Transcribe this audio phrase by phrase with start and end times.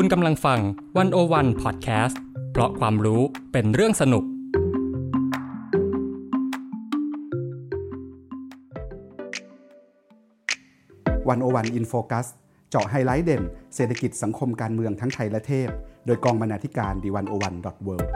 [0.00, 0.60] คุณกำลังฟัง
[0.98, 2.20] One-O-One Podcast
[2.52, 4.24] เพราะความรู้เป็นเรื่องสนุก
[11.28, 12.26] One-O-One In Focus
[12.70, 13.42] เจาะไฮไลท์เด่น
[13.74, 15.68] เศรษฐกิจสังคมการเมืองทั้งไทยและเทศ
[16.06, 18.10] โดยกองบรรณาธิการ The One-O-One dot World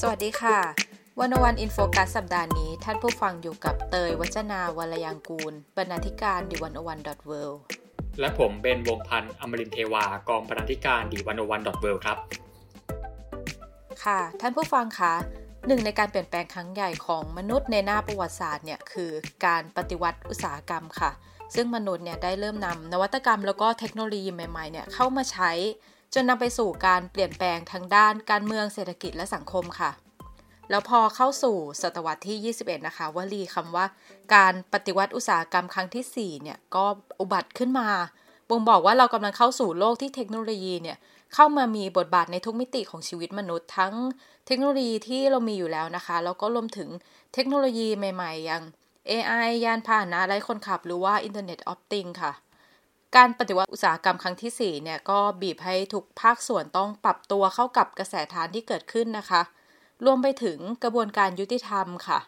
[0.00, 0.91] สวัสดีค่ะ
[1.24, 7.32] One-O-One In Focus สัปดาห์นี้ ท่านผู้ฟังอยู่กับเตยวจนาวรรลยางกูร บรรณาธิการ The One-O-One dot เว
[8.20, 12.18] และผมเบนวงพันธ์อมรินทร์เทวากองบรรณาธิการดีวันวันดอทเวครับ
[14.04, 15.14] ค่ะ ท่านผู้ฟังคะ
[15.66, 19.10] หนึ่งในการเปลี่ยนแปลงครั้งใหญ่ของมนุษย์ในหน้าประวัติศาสตร์เนี่ยคือ
[19.46, 21.10] การปฏิวัติอุตสาหกรรมค่ะ
[21.54, 25.50] ซึ่งมนุษย์เนี่ยได้เริ่มนำนวัตกรรมแล้วก็เทคโนโลยีใหม่ๆเนี่ยเข้ามาใช้
[26.14, 29.92] จนนำไปสู่การเปลี่ยนแปลงทางด้านการเมืองเศรษฐกิจและสังคมค่ะ
[30.72, 33.86] แล้วพอเข้าสู่ศตวรรษที่ 21 นะคะวลีคำว่า
[34.34, 36.84] การปฏิวัติอุตสาหกรรมครั้งที่4เนี่ยก็
[37.20, 37.88] อุบัติขึ้นมา
[38.48, 40.96] บ่งบอกว่าเรากำลังเข้าสู่โลกที่เทคโนโลยีเนี่ย
[41.34, 43.94] เข้ามามีบทบาทในทุกมิติของชีวิตมนุษย์ ทั้ง
[44.46, 46.88] เทคโนโลยีที่เรามีอยู่แล้วนะคะแล้วก็รวมถึง
[47.34, 48.62] เทคโนโลยีใหม่ ๆ อย่าง
[49.10, 52.32] AI ยานพาหนะไร้คนขับ หรือว่า Internet of Things ค่ะ
[53.16, 59.42] การปฏิวัติอุตสาหกรรมครั้งที่ 4 เนี่ย ก็บีบให้ทุกภาคส่วนต้องปรับตัวเข้ากับกระแสทานที่เกิดขึ้นนะคะ
[60.04, 62.18] รวมไปถึงกระบวนการยุติธรรมค่ะ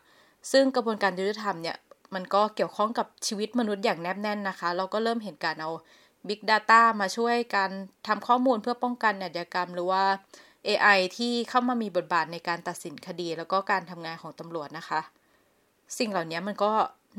[0.52, 1.76] ซึ่งกระบวนการยุติธรรมเนี่ย
[2.14, 5.70] มันก็เกี่ยวข้องกับชีวิตมนุษย์อย่างแนบแน่นนะคะ เราก็เริ่มเห็นการเอา
[6.28, 7.70] Big Data มาช่วยการ
[8.06, 10.04] ทำข้อมูลเพื่อป้องกันอาชญากรรม หรือว่า
[10.66, 15.00] AI ที่เข้ามามีบทบาทในการตัดสินคดี แล้วก็การทำงานของตำรวจนะคะ
[15.98, 16.72] สิ่งเหล่านี้มันก็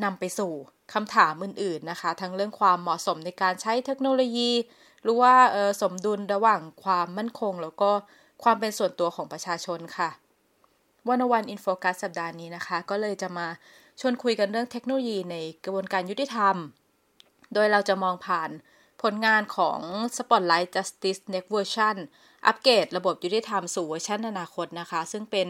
[0.04, 0.52] นำไปสู่
[0.94, 4.52] คำถามอื่นๆนะคะ ทั้งเรื่องความเหมาะสมในการใช้เทคโนโลยี
[5.04, 5.34] หรือว่า
[5.82, 7.92] สมดุลระหว่างความมั่นคง แล้วก็
[8.44, 10.10] ความเป็นส่วนตัวของประชาชนค่ะ
[11.10, 13.48] One-O-One In Focus สัปดาห์นี้นะคะ ก็เลยจะมา
[14.00, 16.56] ชวนคุยกันเรื่องเทคโนโลยีในกระบวนการยุติธรรม
[17.54, 18.50] โดยเราจะมองผ่าน
[19.02, 19.80] ผลงานของ
[20.16, 21.96] Spotlight Justice Next Version
[22.46, 25.48] อัปเกรดระบบยุติธรรมสู่เวอร์ชันอนาคตนะคะ ซึ่งเป็น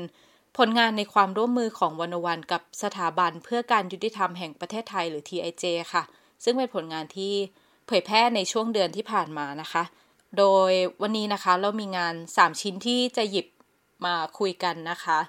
[0.57, 5.63] ผลงานในความร่วมมือของ One-O-One กับสถาบันเพื่อการยุติธรรมแห่งประเทศไทยหรือ TIJ
[5.94, 6.03] ค่ะ
[6.44, 7.33] ซึ่งเป็นผลงานที่
[7.88, 9.83] เผยแพร่ในช่วงเดือนที่ผ่านมานะคะ
[10.38, 10.71] โดย
[11.01, 13.47] วันนี้นะคะเรามีงาน 3 ชิ้นที่จะหยิบ
[14.05, 15.19] มาคุยกันนะคะ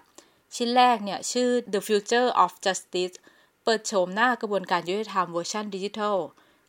[0.56, 3.17] ชิ้นแรกเนี่ยชื่อ The Future of Justice
[3.65, 6.17] เปิดโฉมหน้ากระบวนการยุติธรรมเวอร์ชันดิจิทัล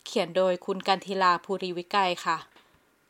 [0.05, 2.37] เขียนโดยคุณกานต์ธีราภูริวิกรัยค่ะ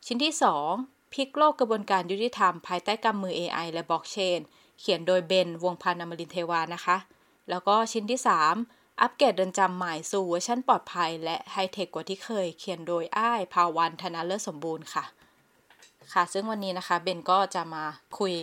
[0.06, 0.32] ชิ้นที่
[0.72, 4.40] 2 พลิกโลกกระบวนการยุติธรรม ภายใต้กำมือ AI และบล็อกเชน
[4.80, 6.96] เขียนโดยเบน วงพันธ์อมรินเทวานะคะ
[7.50, 8.20] แล้วก็ชิ้นที่
[8.60, 15.04] 3 อัปเกรดเดินจำใหม่สู่เวอร์ชันปลอดภัย และไฮเทคกว่าที่เคย เขียนโดยอ้ายภาวันธนาเลิศสมบูรณ์ค่ะ
[16.12, 17.84] ค่ะ ซึ่งวันนี้นะคะเบนก็จะมา
[18.18, 18.34] คุย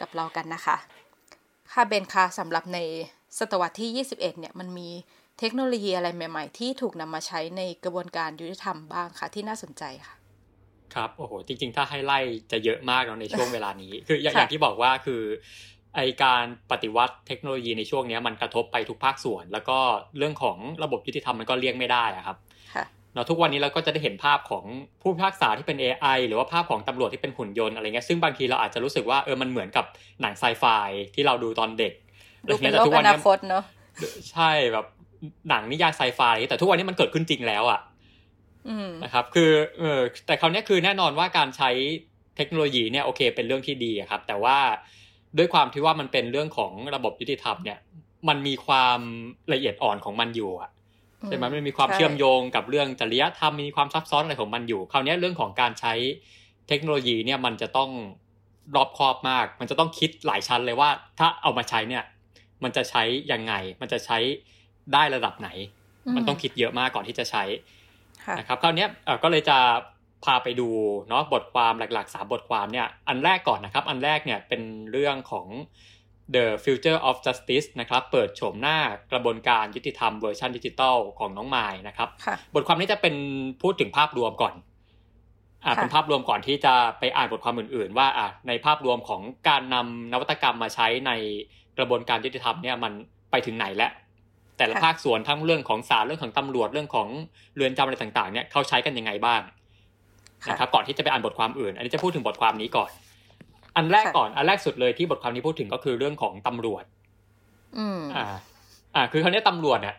[0.00, 0.76] กับเรากันนะคะ
[1.72, 2.78] ค่ะเบนค่ะสำหรับใน
[3.38, 4.88] ศตวรรษที่ 21 เนี่ยมันมี
[5.38, 10.14] เทคโนโลยีอะไรใหม่ ๆ ที่ถูกนำมาใช้ในกระบวนการยุติธรรมบ้างคะที่น่าสนใจค่ะ
[10.94, 12.18] ครับโอ้โหจริง ๆ ถ้าให้ไล่
[12.52, 15.22] จะเยอะมากเนาะในช่วงเวลานี้ คืออย่างที่บอกว่าคือ
[15.96, 19.78] ไอการปฏิวัติเทคโนโลยีในช่วงนี้มันกระทบไปทุกภาคส่วน แล้วก็
[20.18, 22.36] เรื่องของระบบยุติธรรมมันก็เลี่ยงไม่ได้อะครับ
[22.74, 24.64] เนาะทุกวันนี้เราก็จะได้เห็นภาพของ
[25.02, 29.84] ผู้พิพากษาที่เป็น AI หรือว่าภาพของตำรวจที่เป็นหุ่นยนต์อะไรเงี้ยซึ่งบางทีเราอาจจะรู้สึกว่าเออมันเหมือนกับ
[30.20, 30.64] หนังไซไฟ
[31.14, 31.92] ที่เราดูตอนเด็ก
[32.46, 33.64] ดูเป็นโลกอนาคตเนาะ
[34.30, 34.86] ใช่แบบ
[35.48, 37.80] หนังนิยายไซไฟแต่ทุกวันนี้มันเกิดขึ้นจริงแล้วอะ่ะ
[39.04, 41.70] นะครับ คือเออแต่คราวนี้คือแน่นอนว่าการใช้
[42.36, 44.58] เทคโนโลยีเนี่ยโอเค เป็นเรื่องที่ดีครับ แต่ว่า
[45.38, 47.78] ด้วยความที่ว่ามันเป็นเรื่องของระบบยุติธรรมเนี่ย
[48.28, 49.00] มันมีความ
[49.52, 50.70] ละเอียดอ่อนของมันอยู่อะ
[51.26, 55.94] ใช่ไหมมันมีความเชื่อมโยงกับเรื่องจริยธรรมมีความซับซ้อนอะไรของมันอยู่ คราวนี้เรื่องของการใช้
[56.68, 57.90] เทคโนโลยีเนี่ยมันจะต้อง
[58.76, 62.04] รอบคอบมาก มันจะต้องคิดหลายชั้นเลยว่า ถ้าเอามาใช้เนี่ย
[62.62, 63.02] มันจะใช้
[63.32, 64.18] ยังไง มันจะใช้
[64.92, 65.48] ได้ระดับไหน
[66.16, 67.44] มันต้องคิดเยอะมากก่อนที่จะใช้
[68.38, 68.86] นะครับคราวนี้
[69.22, 69.58] ก็เลยจะ
[70.24, 70.68] พาไปดู
[71.08, 74.62] เนาะบทความหลักๆสามบทความเนี่ย อันแรกก่อนนะครับ อันแรกเนี่ยเป็น
[74.92, 75.46] เรื่องของ
[76.34, 78.78] The Future of Justice นะครับ เปิดโฉมหน้า
[79.12, 82.08] กระบวนการยุติธรรมเวอร์ชันดิจิตอลของน้องไม้นะครับ
[82.54, 83.14] บทความนี้จะเป็น
[83.62, 84.54] พูดถึงภาพรวมก่อน
[85.64, 91.12] อ่าเป็นภาพรวมก่อนที่จะไปอ่านบทความอื่น ๆ ว่าอ่าในภาพรวมของการนำนวัตกรรมมาใช้ใน
[91.78, 92.92] กระบวนการยุติธรรมเนี่ยมัน
[93.30, 93.90] ไปถึงไหนแล้ว
[94.58, 97.08] แต่ละภาคส่วนทั้งเรื่องของศาลเรื่องของตำรวจเรื่องของ
[97.56, 99.40] เรือนจำอะไรต่าง ๆ เนี่ยเขาใช้กันยังไงบ้าง
[100.48, 102.90] นะครับก่อนที่จะไปอ่านบทความอื่น อันนี้จะพูดถึงบทความนี้ก่อน
[103.78, 106.84] อันแรกก่อนอันแรกสุดเลยที่บทความนี้พูดถึงก็คือเรื่องของตำรวจ
[107.78, 108.24] อืมอ่า
[108.94, 109.96] อ่า คือคราวนี้ตำรวจเนี่ย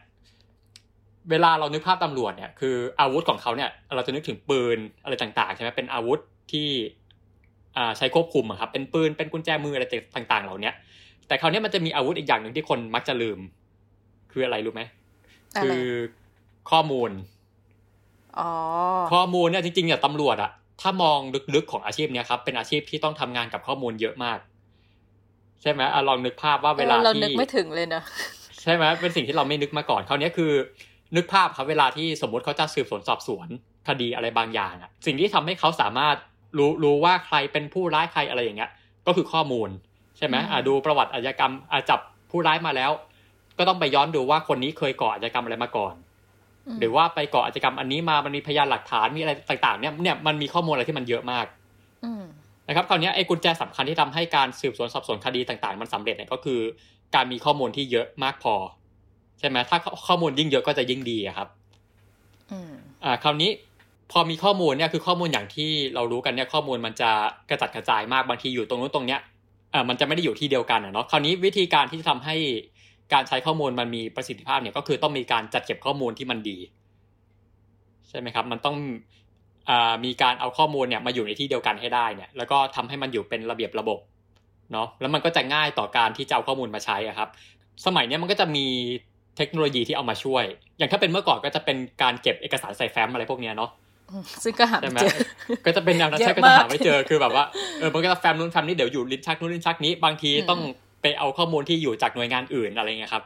[1.30, 6.20] เวลาเรานึกภาพตำรวจเนี่ยคืออาวุธของเขาเนี่ย เราจะนึกถึงปืนอะไรต่างๆใช่ไหมเป็นอาวุธ
[6.52, 6.70] ที่
[7.78, 9.86] อ่าใช้ควบคุมอะครับ เป็นปืนเป็นกุญแจมืออะไร
[10.16, 10.72] ต่าง ๆ เหล่านี้
[11.28, 13.40] แต่คราวนี้มันจะมีอาวุธอีกอย่างหนึ่งที่คนมักจะลืม
[14.32, 14.82] คืออะไรรู้ไหม
[15.64, 15.82] คือ
[16.72, 17.12] ข้อมูล
[19.12, 21.20] ข้อมูลเนี่ยจริงๆเนี่ยตำรวจอะ ถ้ามอง
[21.56, 24.40] ลึกๆของอาชีพเนี้ยครับ เป็นอาชีพที่ต้องทำงานกับข้อมูลเยอะมาก
[25.62, 28.04] ใช่ไหมอลองนึกภาพว่าเวลาที่เรานึกไม่ถึงเลยเนอะ
[28.62, 30.52] ใช่ไหมเป็นสิ่งที่เราไม่นึกมาก่อนคราวนี้คือ
[31.16, 33.48] นึกภาพครับเวลาที่สมมติเขาจะสืบสวนสอบสวน
[33.88, 36.16] คดีอะไรบางอย่างอะสิ่งที่ทำให้เขาสามารถ
[36.58, 38.72] รู้รู้ว่าใครเป็นผู้ร้ายใครอะไรอย่างเงี้ย
[39.08, 39.70] ก็คือข้อมูล
[40.18, 42.00] ใช่ไหมอ่าดูประวัติอาชญากรรมอาจับ
[42.32, 42.92] ผู้ร้ายมาแล้ว
[43.58, 45.94] ก็ต้องไปย้อนดูว่าคนนี้เคยก่ออาชญากรรมอะไรมาก่อน
[46.80, 51.46] หรือว่าไปก่ออาชญากรรมอันนี้มามันมีพยานหลักฐานมีอะไรต่างๆเนี่ยเนี่ยมันมีข้อมูลอะไรที่มันเยอะมาก
[52.68, 56.60] นะครับคราวนี้ไอ้กุญแจสำคัญที่ทำให้การสืบสวนสอบสวนคดีต่างๆ มันสำเร็จเนี่ยก็คือ
[57.16, 58.56] การมีข้อมูลที่เยอะมากพอ
[59.40, 59.78] ใช่ไหมถ้า
[60.08, 61.48] ข้อมูลยิ่งเยอะก็จะยิ่งดีครับ
[63.04, 63.50] อ่าคราวนี้
[64.12, 67.12] พอมีข้อมูลเนี่ยคือข้อมูลอย่างที่เรารู้กันเนี่ยข้อมูลมันจะ
[67.50, 69.20] กระจัดกระจายมากบางทีอยู่ตรงนู้นตรงเนี้ย
[69.74, 72.36] อ่ามันจะไม่ได้อยู่ที่เดียวกันเนาะคราวนี้วิธีการที่จะทำให้
[73.14, 76.58] การใช้ข้อมูลมันมีประสิทธิภาพเนี่ยก็คือต้องมีการจัดเก็บข้อมูลที่มันดี
[78.10, 78.78] ใช่ไหมครับ มันต้อง
[79.70, 79.72] อ
[80.06, 84.00] มีการเอาข้อมูลเนี่ยมาอยู่ในที่เดียวกันให้ได้เนี่ย แล้วก็ทำให้มันอยู่เป็นระเบียบระบบ
[84.72, 87.30] เนาะแล้วมันก็จะง่ายต่อการที่จะเอาข้อมูลมาใช้อะครับ
[87.86, 88.66] สมัยนี้มันก็จะมี
[89.38, 90.44] เทคโนโลยีที่เอามาช่วย
[90.78, 93.70] อย่างถ้าเป็นเมื่อก่อนก็จะเป็นการเก็บเอกสารใส่แฟ้มอะไรพวกนี้เนาะ
[94.44, 95.18] ซึ่งก็หาไม่เจอ
[95.66, 97.46] ก็จะเป็นแนวนั้นใช่ก็จะหาไม่เจอ คือแบบว่า
[97.80, 100.60] เออ มันก็จะแฟ้มนู้นแฟ้มนี้เดี๋ยวอยู่ลิ้นชักนู้นลิ้นชักนี้ บางทีต้อง
[101.02, 103.24] ไปเอาข้อมูลที่อยู่จากหน่วยงานอื่นอะไรเงี้ยครับ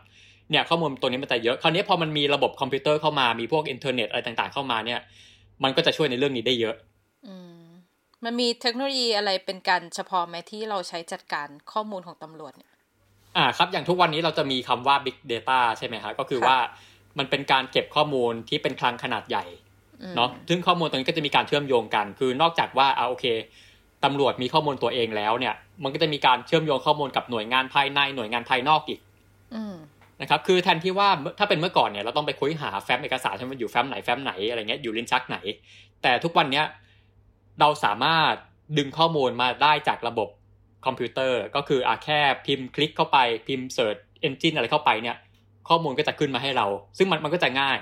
[0.49, 4.99] เนี่ยข้อมูลตัวนี้มันจะเยอะคราวนี้พอมันมีระบบคอมพิวเตอร์เข้ามามีพวกอินเทอร์เน็ตอะไรต่างๆเข้ามาเนี่ย
[5.63, 6.75] มันก็จะช่วยในเรื่องนี้ได้เยอะ
[7.27, 7.63] อืม
[8.23, 12.71] มันมีเทคโนโลยีอะไรเป็นการเฉพาะไหมที่เราใช้จัดการข้อมูลของตำรวจเนี่ย
[13.37, 16.57] อ่าครับ อย่างทุกวันนี้เราจะมีคำว่า Big Data ใช่ไหมครับก็คือว่า
[17.17, 19.45] มันเป็นการเก็บข้อมูลที่เป็นคลังขนาดใหญ่
[20.15, 23.25] เนาะซึ่งข้อมูลตรงนี้ก็จะมีการเชื่อมโยงกัน คือนอกจากว่าเอาโอเค
[24.05, 25.53] ตำรวจมีข้อมูลตัวเองแล้วเนี่ย
[25.83, 28.99] มันก็จะมีการเชื่อมโยงข้อมูลกับหน่วยงานภายในหน่วยงานภายนอกอีก
[30.21, 31.09] นะครับ คือแทนที่ว่า
[31.39, 35.37] ถ้าเป็นเมื่อก่อนเนี่ยเราต้องไปค้นหาแฟ้มเอกสารใช่ไหมอยู่แฟ้มไหนแฟ้มไหนอะไรเงี้ยอยู่ลิ้นชักไหน
[36.01, 36.65] แต่ทุกวันเนี้ย
[37.59, 38.33] เราสามารถ
[38.77, 40.29] ดึงข้อมูลมาได้จากระบบ
[40.85, 43.17] คอมพิวเตอร์ ก็คืออะแค่พิมพ์คลิกเข้าไป
[43.47, 45.17] พิมพ์ search engine อะไรเข้าไปเนี่ย
[45.69, 46.67] ข้อมูลก็จะขึ้นมาให้เรา
[46.97, 47.79] ซึ่งมันมันก็จะง่าย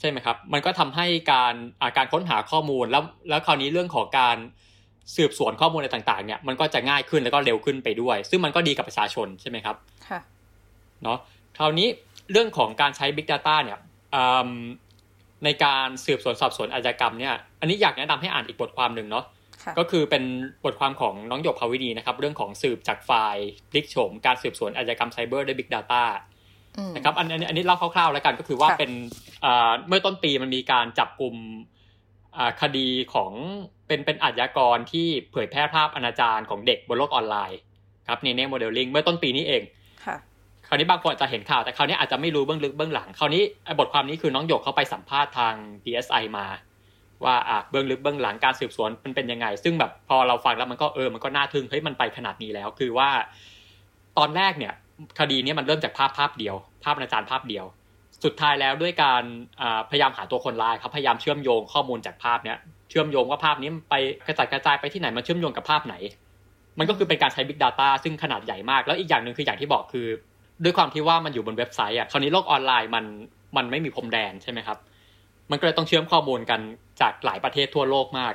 [0.00, 1.54] ใช่ไหมครับ มันก็ทำให้การ
[1.96, 4.36] การค้นหาข้อมูลแล้วแล้วคราวนี้เรื่องของการ
[5.16, 9.76] สืบสวนข้อมูลอะไรต่างๆเนี่ยมันก็จะง่ายขึ้นแล้วก็เร็วขึ้นไปด้วย ซึ่งมันก็ดีกับประชาชนใช่ไหมครับ
[10.08, 10.20] ค่ะ
[11.02, 11.18] เนาะ
[11.58, 11.88] คราวนี้
[12.32, 13.78] เรื่องของการใช้ Big Data เนี่ย
[15.44, 19.24] ในการสืบสวนสอบสวนอาชญากรรมเนี่ยอันนี้อยากแนะนำให้อ่านอีกบทความหนึ่งเนาะ
[19.78, 20.24] ก็คือเป็น
[20.64, 26.02] บทความของน้องหยกภาวินีนะครับ เรื่องของสืบจากไฟล์พลิกโฉมการสืบสวนอาชญากรรมไซเบอร์ด้วย Big Data
[26.96, 28.90] นะครับอันอันนี้เล่าคร่าวๆแล้วกันก็คือว่าเป็น
[29.88, 31.34] เมื่อต้นปีมันมีการจับกลุ่ม
[32.60, 33.32] คดีของ
[33.86, 37.58] เป็นเป็นอาชญากรที่เผยแพร่ภาพอนาจารของเด็กบนโลกออนไลน์
[38.08, 39.62] ครับในเนเน่โมเดลลิ่งเมื่อต้นปีนี้เอง
[40.68, 43.42] คราวนี้บางคนจะเห็นข่าวแต่คราวนี้อาจจะไม่รู้เบื้องลึกเบื้องหลังคราวนี้
[43.78, 46.46] บทความนี้คือน้องหยกเขาไปสัมภาษณ์ทาง DSI มา
[47.24, 53.10] ว่าอะเบื้องลึกเบื้องหลังการสืบสวนมันเป็นยังไง ซึ่งแบบพอเราฟังแล้วมันก็เออมันก็น่าทึ่งเฮ้ยมันไปขนาดนี้แล้ว คือว่า
[54.18, 54.72] ตอนแรกเนี่ย
[55.18, 56.54] คดีนี้มันเริ่มจากภาพภาพเดียว
[56.84, 57.64] ภาพอาจารย์ภาพเดียว
[58.24, 59.24] สุดท้ายแล้วด้วยการ
[59.90, 62.58] พยายามหาตัวคนร้ายครับพยายามเชื่อมโยงข้อมูลจากภาพเนี้ย
[62.90, 63.94] เชื่อมโยงว่าภาพนี้ไป
[64.26, 65.94] กระจายกระจายไปที่ไหนมันเชื่อมโยงกับภาพไหน
[66.78, 70.06] มันก็คือเป็นการใช้ Big Data ซึ่งขนาดใหญ่มาก แล้วอีกอย่างหนึ่งคืออย่างที่บอกคือ
[70.64, 73.04] ด้วยความที่ว่ามันอยู่บนเว็บไซต์อะคราวนี้โลกออนไลน์มัน
[73.56, 74.78] มันไม่มีพรมแดนใช่ไหมครับ
[75.50, 76.60] มันก็เลยต้องเชื่อมข้อมูลกัน
[77.00, 78.34] จากหลายประเทศทั่วโลกมาก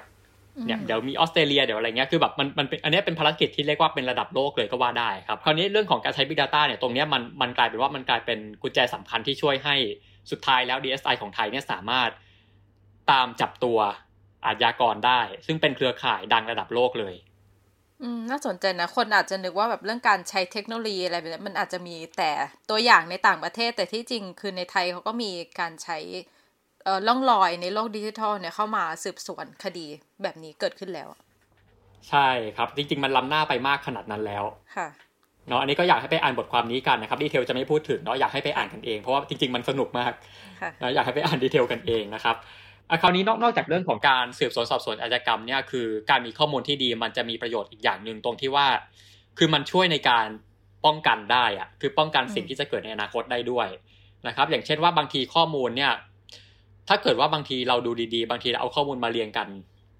[0.65, 9.75] เนี่ยเดี๋ยวมีออสเตรเลียเดี๋ยวอะไรเงี้ยคือแบบมันมันเป็นอันนี้เป็นภารกิจที่เรียกว่าเป็นระดับโลกเลยก็ว่าได้ครับคราวนี้เรื่องของการใช้ Big Data เนี่ยตรงนี้มันมันกลายเป็นว่ามันกลายเป็นกุญแจสำคัญที่ช่วยให้
[10.31, 12.09] สุดท้ายแล้ว DSI ของไทยเนี่ยสามารถ
[13.11, 13.77] ตามจับตัว
[14.45, 17.15] อาชญากรได้ ซึ่งเป็นเครือข่ายดังระดับโลกเลย
[18.01, 22.31] อืมน่าสนใจนะ คนอาจจะนึกว่าแบบเรื่องการใช้เทคโนโลยีอะไรแบบนี้มันอาจจะมีแต่
[22.69, 25.97] ตัวอย่างในต่างประเทศ แต่ที่จริงคือในไทยเขาก็มีการใช้
[27.07, 29.87] ล่องลอยในโลกดิจิทัลเนี่ยเข้ามาสืบสวนคดี
[30.23, 31.09] แบบนี้เกิดขึ้นแล้ว
[32.09, 32.27] ใช่
[32.57, 34.43] ครับจริงๆ มันล้ำหน้าไปมากขนาดนั้นแล้ว
[34.75, 34.87] ค่ะ
[35.47, 40.11] เนาะอันนี้ก็อยากให้ไปอ่านบทความนี้กันนะครับดีเทลจะไม่พูดถึงเนาะอยากให้ไปอ่านกันเองเพราะว่าจริงๆมันสนุกมาก
[40.81, 42.35] นะอยากให้ไปอ่าน detail กันเองนะครับ
[43.01, 48.67] คราวนี้นอกนอกจากเรื่องของการสืบสวนสอบสวนอาชญากรรมเนี่ยคือการมีข้อมูลที่ดีมันจะมีประโยชน์อีกอย่างหนึ่งตรงที่ว่า
[49.37, 50.27] คือมันช่วยในการ
[50.85, 53.67] ป้องกันได้อะคือป้องกันสิ่งที่จะเกิดในอนาคตได้ด้วย
[54.27, 55.91] นะครับ อย่างเช่นว่าบางทีข้อมูลเนี่ย
[56.89, 59.47] ถ้าเกิดว่าบางทีเราดูดีๆ บางทีเราเอาข้อมูลมาเรียงกัน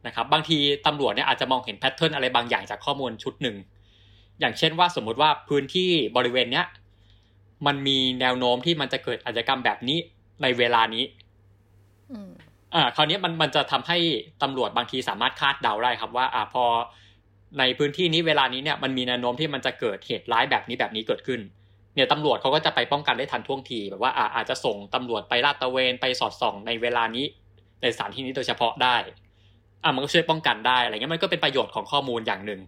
[0.08, 3.56] นะครับ บางทีตำรวจเนี่ยอาจจะมองเห็น pattern อะไรบางอย่างจากข้อมูลชุดหนึ่ง
[4.40, 6.66] อย่างเช่นว่าสมมุติว่าพื้นที่บริเวณเนี้ย
[7.66, 9.98] มันมีแนวโน้มที่มันจะเกิดอาชญากรรมแบบนี้
[10.42, 11.04] ในเวลานี้
[12.74, 13.98] อ่าคราวนี้มันมันจะทำให้
[14.44, 16.66] ตำรวจบางทีสามารถคาดเดาได้ครับว่า อ่าพอ
[17.60, 21.40] ในพื้นที่นี้เวลานี้เนี่ยมันมีแนวโน้มที่มันจะเกิดเหตุร้ายแบบนี้แบบนี้เกิดขึ้น
[21.98, 27.26] เนี่ยตำรวจเขาก็จะไปป้องกันได้ทันท่วงทีแบบว่าอาจจะส่งตำรวจไปลาดตระเวนไปสอดส่องในเวลานี้
[27.82, 28.96] ในสถานที่นี้โดยเฉพาะได้
[29.84, 32.62] อะมันก็ช่วยป้องกันได้อะไรเงี้ยมันก็เป็นประโยชน์ของข้อมูลอย่างหนึ่ง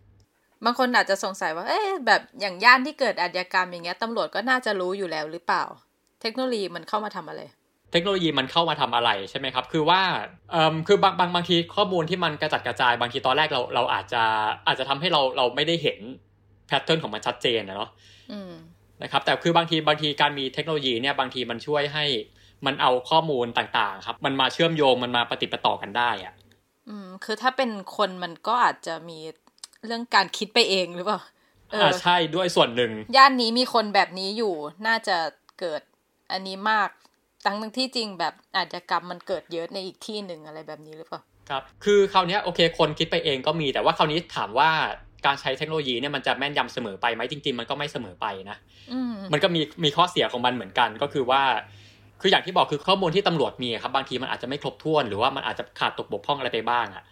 [0.66, 5.64] บางคนอาจจะสงสัยว่า เอ๊ะแบบอย่างย่านที่เกิดอาชญากรรมอย่างเงี้ยตำรวจก็น่าจะรู้อยู่แล้วหรือเปล่า
[6.22, 7.42] เทคโนโลยีมันเข้ามาทำอะไร
[7.92, 10.02] เทคโนโลยีมันเข้ามาทำอะไรใช่ไหมครับ คือว่า
[10.52, 14.24] เอ่อคือบางบางบางทีข้อมูลที่มันกระจัดกระจายบางทีตอนแรกเราเราอาจจะ
[14.68, 16.00] อาจจะทำให้เราเราไม่ได้เห็น
[16.68, 17.90] แพทเทิร์นของมันชัดเจนนะเนาะ
[19.04, 22.06] นะครับแต่คือบางทีบางทีการมีเทคโนโลยีเนี่ยบางทีมันช่วยให้
[22.66, 26.34] มันเอาข้อมูลต่างๆ ครับ มันมาเชื่อมโยงมันมาปฏิปต่อกันได้อะ
[26.90, 29.20] อืมคือถ้าเป็นคนมันก็อาจจะมี
[29.86, 31.20] เรื่องการคิดไปเองหรือเปล่า
[31.72, 34.54] เออใช่ด้วยส่วนหนึ่ง ย่านนี้มีคนแบบนี้อยู่
[34.88, 35.18] น่าจะ
[35.60, 35.82] เกิด
[36.32, 36.90] อันนี้มาก
[37.46, 44.72] ทั้งทั้งที่จริงแบบอาจจะกรรมมันเกิดเยอะในอีกที่หนึ่งอะไรแบบนี้หรือเปล่าครับ คือคราวนี้โอเคคนคิดไปเองก็มีแต่ว่าคราวนี้ถามว่า
[45.26, 48.58] การใช้เทคโนโลยีเนี่ยมันจะแม่นยำเสมอไปไหมจริง ๆ มันก็ไม่เสมอไปนะ
[49.34, 51.42] มันก็มีมีข้อเสียของมันเหมือนกันก็คือว่า
[52.22, 57.04] คืออย่างที่บอกคือข้อมูลที่ตำรวจมีครับบางทีมันอาจจะไม่ครบถ้วนหรือว่ามันอาจจะขาดตกบกพร่องอะไรไปบ้างอะ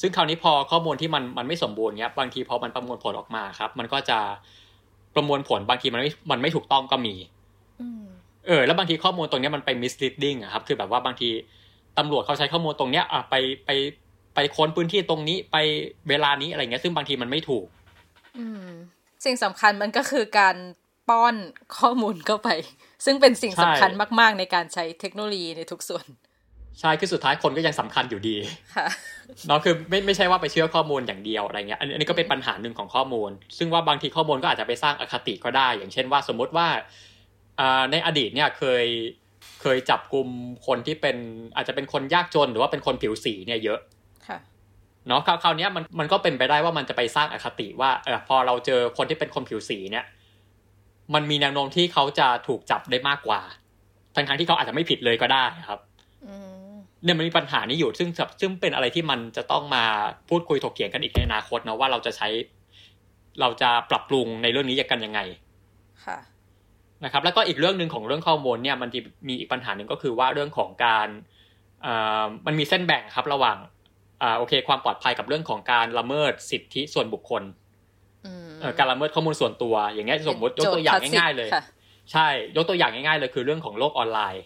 [0.00, 4.18] ซึ่งคราวนี้พอข้อมูลที่มันมันไม่สมบูรณ์เนี้ยบางทีพอมันประมวลผลออกมาครับ มันก็จะ
[5.14, 7.14] ประมวลผลบางทีมันไม่มันไม่ถูกต้องก็มี
[8.46, 11.30] เออแล้วบางทีข้อมูลตรงนี้มันไป misleading อะครับ คือแบบว่าบางที
[11.98, 13.34] ตำรวจเขาใช้ข้อมูลตรงเนี้ยอะไป
[13.66, 13.70] ไป
[14.34, 15.56] ไปค้นพื้นที่ตรงนี้ไป
[16.08, 17.66] เวลานี้อะไรเงี้ยซึ่งบางทีมันไม่ถูก
[18.38, 18.68] อืม
[19.24, 20.56] สิ่งสำคัญมันก็คือการ
[21.08, 21.34] ป้อน
[21.78, 22.48] ข้อมูลเข้าไป
[23.04, 26.04] ซึ่งเป็นสิ่งสำคัญมาก ๆ ในการใช้เทคโนโลยีในทุกส่วน
[26.80, 28.36] ใช่คือสุดท้ายคนก็ยังสำคัญอยู่ดี
[29.46, 36.68] เนาะคือไม่ไม่ใช่ว่าไปเชื่อข้อมูลอย่างเดียวอะไรเงี้ย อันนี้ก็เป็นปัญหาหนึ่งของข้อมูล ซึ่งว่าบางทีข้อมูลก็อาจจะไปสร้างอคติก็ได้ อย่างเช่นว่าสมมุติว่า
[37.90, 38.86] ในอดีตเนี่ยเคย
[39.62, 40.28] เคยจับกลุ่ม
[40.66, 41.16] คนที่เป็น
[41.56, 43.80] อาจจะเป็นคนยากจนหรือว่าเป็นคนผิวสีเนี่ยเยอะ
[45.08, 50.04] เนาะคราวนี้มันมันก็เป็นไปได้ว่ามันจะไปสร้างอคติว่าเออพอเราเจอคนที่เป็นคนผิวสีเนี่ย
[51.14, 53.40] มันมีแนวโน้มที่เขาจะถูกจับได้มากกว่า
[54.14, 55.80] ทั้งทั้งที่เขาอาจจะไม่ผิดเลยก็ได้ครับ
[57.04, 58.08] เนี่ยมันมีปัญหานี้อยู่ซึ่ง
[58.40, 59.84] ซึ่งเป็นอะไรที่มันจะต้องมา
[60.28, 62.28] พูดคุยถกเถียงกันอีกในอนาคตนะว่าเราจะใช้
[63.40, 65.20] เราจะปรับปรุงในเรื่องนี้กันยังไง
[66.04, 66.18] ค่ะ
[67.04, 68.88] นะครับ แล้วก็อีกเรื่องหนึ่งของเรื่องข้อมูลเนี่ย มัน
[69.28, 71.08] มีอีกปัญหาหนึ่งก็คือว่าเรื่องของการ
[72.46, 73.56] มันมีเส้นแบ่งครับระหว่าง
[74.38, 77.42] โอเค ความปลอดภัยกับเรื่องของการละเมิดสิทธิส่วนบุคคล
[78.78, 81.48] การละเมิดข้อมูลส่วนตัวอย่างเงี้ยสมมติยกตัวอย่างง่ายๆเลย
[82.12, 84.44] ใช่ ยกตัวอย่างง่ายๆเลยคือเรื่องของโลกออนไลน์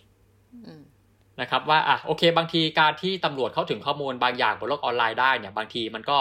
[1.41, 6.19] นะครับว่าอะโอเค บางทีการที่ตำรวจเข้าถึงข้อมูลบางอย่างบนโลกออนไลน์ได้เนี่ย บางทีมันก็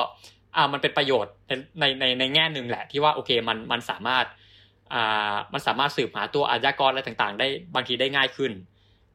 [0.55, 1.33] อ่ามันเป็นประโยชน์
[1.79, 4.25] ในในในแง่หนึ่งแหละ ที่ว่าโอเคมันมันสามารถ
[4.93, 8.51] อ่ามันสามารถสืบหาตัวอาชญากรอะไรต่างๆ ได้บางทีได้ง่ายขึ้น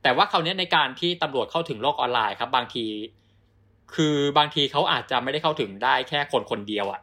[0.02, 2.86] แต่ว่าคราวนี้ในการที่ตำรวจเข้าถึงโลกออนไลน์ครับ บางที
[3.94, 7.00] คือบางทีเขาอาจจะไม่ได้เข้าถึงได้แค่คนคนเดียวอะ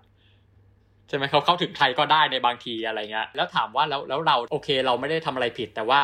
[1.07, 6.01] ใช่ไหมเขาเข้าถึงใครก็ได้ในบางทีอะไรเงี้ยแล้วถามว่าแล้วแล้วเราโอเคเราไม่ได้ทำอะไรผิด แต่ว่า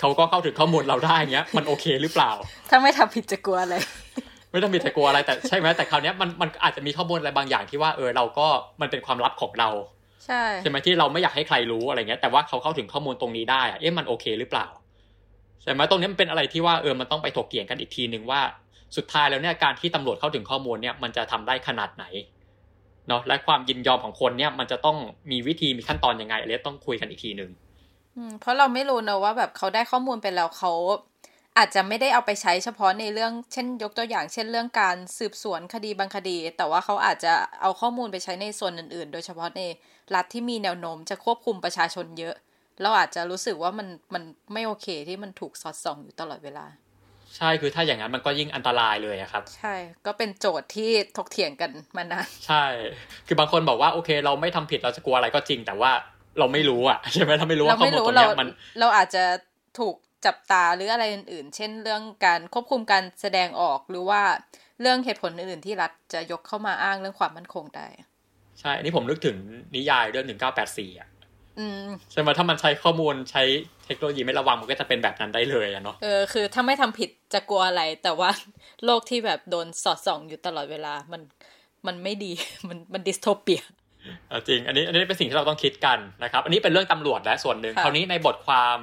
[0.00, 2.30] เขาก็เข้าถึงข้อมูลเราได้เงี้ย มันโอเคหรือเปล่า
[2.70, 3.74] ถ้าไม่ทำผิดจะกลัวอะไร
[4.50, 8.46] ไม่ทำผิดจะกลัวอะไรแต่ใช่ไหมแต่คราวนี้มันมันอาจจะมีข้อมูลอะไรบางอย่างที่ว่าเออเราก็
[8.80, 9.70] มันเป็นความลับของเรา
[10.26, 14.66] ใช่ใช่ไหมที่เราไม่อยากให้ใครรู้อะไรเงี้ยแต่ว่าเขาเข้าถึงข้อมูลตรงนี้ได้เอ๊ะมันโอเคหรือเปล่า
[15.62, 18.40] ใช่ไหมตรงนี้มันเป็นอะไรที่ว่าเออมันต้องไปถกเถียงกันอีกทีหนึ่งว่า
[18.96, 22.04] สุดท้ายแล้วเนี่ยการที่ตำรวจเข้าถึงข้อมูลเนี่ยมันจะทำได้ขนาดไหน
[23.08, 24.96] เนาะและความยินยอมของคนเนี่ยมันจะต้อง
[25.30, 27.50] มีวิธีมีขั้นตอนยังไงอะไรต้องคุยกันอีกทีหนึ่ง
[28.40, 30.72] เพราะเราไม่รู้นะว่าแบบเขาได้ข้อมูลไปแล้วเขา
[31.58, 39.62] อาจจะไม่ได้เอาไปใช้เฉพาะในเรื่องเช่น ยกตัวอย่างเช่นเรื่องการสืบสวนคดีบางคดี แต่ว่าเขาอาจจะเอาข้อมูลไปใช้ในส่วนอื่น ๆ โดยเฉพาะใน
[40.14, 42.34] รัฐที่มีแนวโน้มจะควบคุมประชาชนเยอะ
[42.82, 46.66] เราอาจจะรู้สึกว่ามันมันไม่โอเคที่มันถูกสอดส่องอยู่ตลอดเวลา
[47.36, 49.74] ใช่คือถ้าอย่างนั้นมันก็ยิ่งอันตรายเลยครับ ใช่
[50.06, 52.64] ก็เป็นโจทย์ที่ถกเถียงกันมานานใช่
[53.26, 55.92] คือบางคนบอกว่าโอเค เราไม่ทำผิดเราจะกลัวอะไรก็จริง แต่ว่า
[56.38, 58.48] เราไม่รู้อะใช่ไหมถ้าไม่รู้ว่าข้อมูลตรงนี้มัน
[58.80, 59.24] เราอาจจะ
[59.78, 59.96] ถูก
[60.26, 64.22] จับตาหรืออะไรอื่นๆ เช่นเรื่องการควบคุมการแสดงออกหรือว่า
[64.80, 67.86] เรื่องเหตุผลอื่นๆที่รัฐจะยกเข้ามาอ้างเรื่องความมั่นคงได้
[68.60, 69.36] ใช่อันนี้ผมนึกถึง
[69.76, 71.08] นิยายเรื่องหนึ่งเก้าแปดสี่อะ
[72.12, 73.42] ใช่ไหมถ้ามันใช้ข้อมูลใช้
[73.79, 78.30] เทคโนโลยีไม่ระวังมันก็จะเป็นแบบนั้นได้เลยอะเนาะเออคือถ้าไม่ทำผิดจะกลัวอะไร แต่ว่า
[78.84, 81.22] โลกที่แบบโดนสอดส่องอยู่ตลอดเวลามัน
[81.86, 82.32] มันไม่ดี
[82.68, 83.62] มันมันดิสโทเปีย
[84.48, 88.78] จริง อันนี้อันนี้เป็นสิ่งที่เราต้องคิดกันนะครับ อันนี้เป็นเรื่องตำรวจและส่วนหนึ่งคราวนี้ในบทความ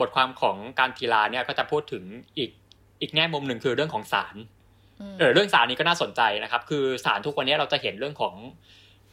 [0.00, 2.04] บทความของการกีฬาเนี่ยก็จะพูดถึง
[2.38, 2.50] อีก
[3.00, 4.36] อีกแง่มุมหนึ่งคือเรื่องของศาล
[5.18, 8.34] เออเรื่องศาลนี้ก็น่าสนใจนะครับ คือศาลทุกวันนี้เราจะเห็นเรื่องของ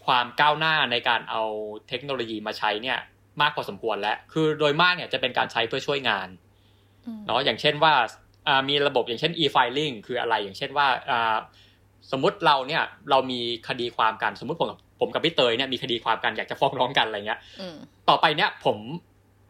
[0.05, 1.43] ความก้าวหน้าในการเอา
[1.89, 2.97] เทคโนโลยีมาใช้เนี่ย
[3.41, 6.27] มากพอสมควรแล้ว คือโดยมากเนี่ยจะเป็นการใช้เพื่อช่วยงาน
[7.25, 7.93] เนาะอย่างเช่นว่า
[8.69, 10.87] มีระบบอย่างเช่น e-filing คืออะไรอย่างเช่นว่า
[12.11, 17.39] สมมุติเราเนี่ยเรามีคดีความกันสมมติผมกับผมกับพี่เตยเนี่ยมีคดีความกันอยากจะฟ้องร้องกันอะไรเงี้ย
[18.09, 18.77] ต่อไปเนี่ยผม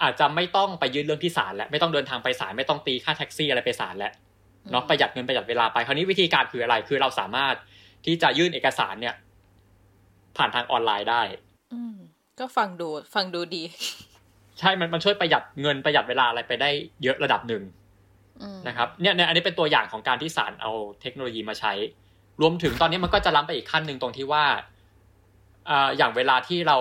[0.04, 4.12] อาจจะไม่ต้องไปยื่นเรื่องที่ศาลแล้วไม่ต้องเดินทางไปศาลไม่ต้องตีค่าแท็กซี่อะไรไปศาลแล้ว
[4.72, 7.56] เนาะประหยัดเงินประหยัดเวลาไปคราวนี้วิธีการคืออะไร คือเราสามารถ
[8.06, 9.16] ที่จะยื่นเอกสารเนี่ย
[10.38, 11.22] ผ่านทางออนไลน์ได้
[11.74, 11.98] อืม
[12.40, 13.64] ก็ฟังดูฟังดูดี
[14.60, 16.70] ใช่มันมันช่วยประหยัดเงินประหยัดเวลาอะไรไปได้
[17.04, 17.64] เยอะระดับหนึ่ง
[18.68, 20.72] นะครับเนี่ยเนี่ยอันนี้เป็นตัวอย่างของการที่ศาลเอา
[21.02, 21.74] เทคโนโลยีมาใช้
[22.42, 24.46] รวมถึงตอนนี้มันก็จะล้ำไปอีกขั้นหนึ่งตรงที่ว่า
[25.70, 26.78] อ่าอย่างเวลาที่เรา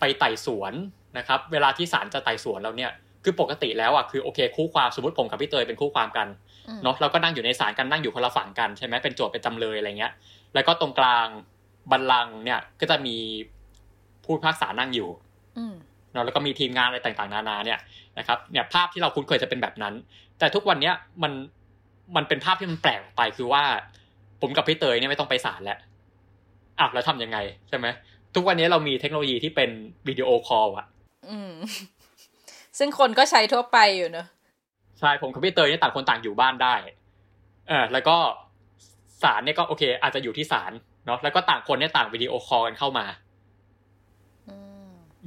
[0.00, 0.72] ไปไต่สวน
[1.18, 2.90] นะครับ เวลาที่ศาลจะไต่สวนเราเนี่ย
[3.24, 6.28] คือปกติแล้วอะคือโอเคคู่ความสมมติผมกับพี่เตยเป็นคู่ความกัน
[6.82, 10.12] เนาะเราก็นั่งอยู่ในศาลกันนั่งอยู่คนละฝั่งกันใช่ไหมเป็นโจทย์เป็นจำเลยอะไรเงี้ย
[10.54, 11.26] แล้วก็ตรงกลาง
[11.90, 13.16] บัลลังก์เนี่ยก็จะมี
[14.30, 15.08] ผู้พิพากษานั่งอยู่
[16.12, 17.78] เนาะแล้วก็มีทีมงานอะไรต่างๆ นานาเนี่ย
[18.18, 19.94] นะครับเนี่ยภาพที่เราคุ้นเคยจะเป็นแบบนั้น
[20.38, 21.32] แต่ทุกวันเนี้ยมัน
[22.16, 23.62] มันเป็นภาพที่มันแปลกไปคือว่า
[24.40, 25.78] ผมกับพี่เตยเนี่ยไม่ต้องไปศาลแล้ว
[26.80, 27.86] อะแล้วทำยังไงใช่ไหม
[28.34, 29.70] ทุกวันนี้เรามีเทคโนโลยีที่เป็น
[30.08, 30.86] วิดีโอคอลอะ
[31.30, 31.52] อืม
[32.78, 34.26] ซึ่งคนก็ใช้ทั่วไปอยู่เนอะ
[35.00, 36.74] ใช่ผมกับพี่เตยเนี่ยต่างคนต่างอยู่บ้านได้
[37.68, 38.16] เออแล้วก็
[39.22, 40.72] ศาลเนี่ยก็โอเค อาจจะอยู่ที่ศาล
[41.06, 43.06] เนาะแล้วก็ต่างคนเนี่ยต่างวิดีโอคอลกันเข้ามา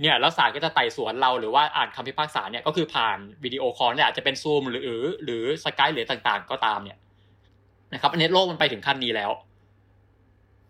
[0.02, 6.98] เนี่ยแล้วศาลก็จะไต่สวนเราหรือว่าอ่านคำพิพากษาเนี่ยก็คือผ่านวิดีโอคอลเนี่ยอาจจะเป็นซูมหรือ หรือ Skype หรือต่างๆ ก็ตามเนี่ย
[7.94, 9.32] นะครับอันนี้โลกมันไปถึงขั้นนี้แล้ว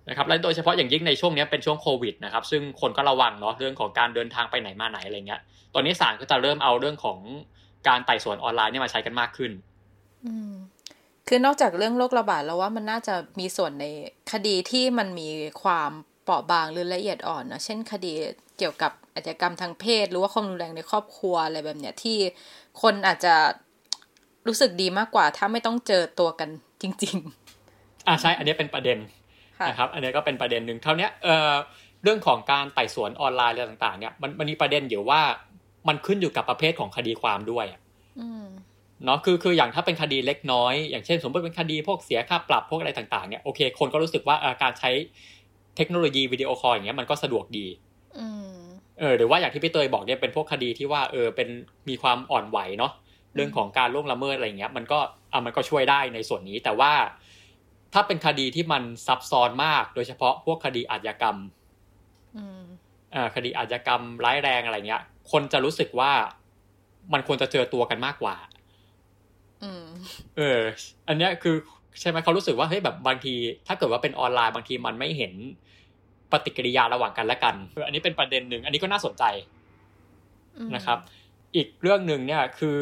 [0.09, 5.41] นะครับและโดยเฉพาะอย่างยิ่งในช่วงนี้เป็นช่วงโควิดนะครับ ซึ่งคนก็ระวังเนาะเรื่องของการเดินทางไปไหนมาไหนอะไรเงี้ย
[5.73, 7.19] ตอนนี้ศาลก็จะเริ่มเอาเรื่องของ
[7.87, 9.51] การไต่สวนออนไลน์เนี่ยมาใช้กันมากขึ้น
[10.25, 10.53] อืม
[11.27, 13.85] คือนอกจากเรื่องโรคระบาดแล้วว่ามันน่าจะมีส่วนใน
[14.31, 15.29] คดีที่มันมี
[15.63, 15.91] ความ
[16.23, 18.13] เปราะบางหรือละเอียดอ่อนนะเช่นคดี
[18.57, 22.17] เกี่ยวกับอาชญากรรมทางเพศ หรือว่าความรุนแรงในครอบครัวอะไรแบบเนี้ยที่
[22.81, 23.33] คนอาจจะ
[24.47, 26.49] รู้สึกดีมากกว่า ถ้าไม่ต้องเจอตัวกัน
[26.81, 27.15] จริง
[27.61, 28.97] ๆ อ่าใช่ อันนี้เป็นประเด็น
[29.67, 31.53] นะครับ อันนี้ก็เป็นประเด็นหนึ่งเท่านี้เอ่อ
[32.03, 35.21] เรื่องของการไต่สวนออนไลน์อะไรต่างๆ เนี่ยมันมันมีประเด็นอยู่ว่า
[35.87, 37.65] มันขึ้นอยู่กับประเภทของคดีความด้วย
[39.05, 44.91] เนาะคือคืออย่างถ้าเป็นคดีเล็กน้อย อย่างเช่น สมมติเป็นคดีพวกเสียค่าปรับพวกอะไรต่างๆเนี่ยโอเคคนก็รู้สึกว่าการใช้
[45.77, 47.67] เทคโนโลยีวิดีโอคอลอย่างเงี้ยมันก็สะดวกดี
[48.99, 51.49] เออหรือว่าอย่างที่พี่เตยบอกเนี่ยเป็นพวกคดีที่ว่าเออเป็น
[51.89, 52.91] มีความอ่อนไหวเนาะ
[53.35, 54.99] เรื่องของการล่วงละเมิดอะไรเงี้ย มันก็
[55.31, 56.91] อะมันก็ช่วยได้ในส่วนนี้ แต่ว่า
[57.93, 61.37] ถ้าเป็นคดีที่มันซับซ้อนมาก โดยเฉพาะพวกคดีอาชญากรรม
[63.15, 66.11] อ่าคดีอาชญากรรมร้ายแรงอะไรเงี้ย คนจะรู้สึกว่า
[67.13, 68.35] มันควรจะเจอตัวกันมากกว่า
[70.37, 70.61] เออ
[71.07, 71.55] อันเนี้ยคือ
[71.99, 73.33] ใช่ไหมเขารู้สึกว่าเฮ้ยแบบบางที
[73.67, 75.33] ถ้าเกิดว่าเป็นออนไลน์บางทีมันไม่เห็น
[76.31, 79.23] ปฏิกิริยาระหว่างกันและกันอันนี้เป็นประเด็นหนึ่งอันนี้ก็น่าสนใจ
[80.75, 80.97] นะครับ
[81.55, 82.79] อีกเรื่องหนึ่งเนี่ยคือ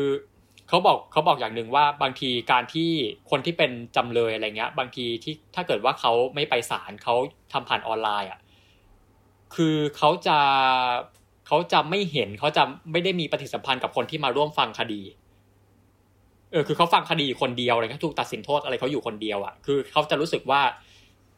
[0.70, 2.90] เขาบอกเขาบอกอย่างหนึ่งว่าบางทีการที่
[3.32, 7.16] คนที่เป็นจำเลยอะไรเงี้ย บางทีที่ถ้าเกิดว่าเขาไม่ไปศาลเขา
[7.54, 8.40] ทำผ่านออนไลน์อะ
[9.56, 10.38] คือเขาจะ
[11.48, 15.02] เขาจะไม่เห็นเขาจะไม่ได้มีปฏิสัมพันธ์กับคนที่มาร่วมฟังคดี
[16.52, 20.62] เออคือเขาฟังคดีคนเดียวอะไรเขาถูกตัดสินโทษอะไรเขาอยู่คนเดียวอะคือเขาจะรู้สึกว่า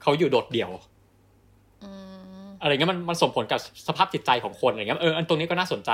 [0.01, 0.71] เขาอยู่โดดเดี่ยว
[2.61, 5.91] อะไรเงี้ยมันมันส่งผลกับสภาพจิตใจของคนอะไรเงี้ยเอออันตรงนี้ก็น่าสนใจ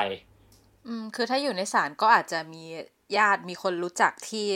[0.88, 2.64] อืมคือถ้าอยู่ในศาลก็อาจจะมี
[3.18, 4.48] ญาติมีคนรู้จักที่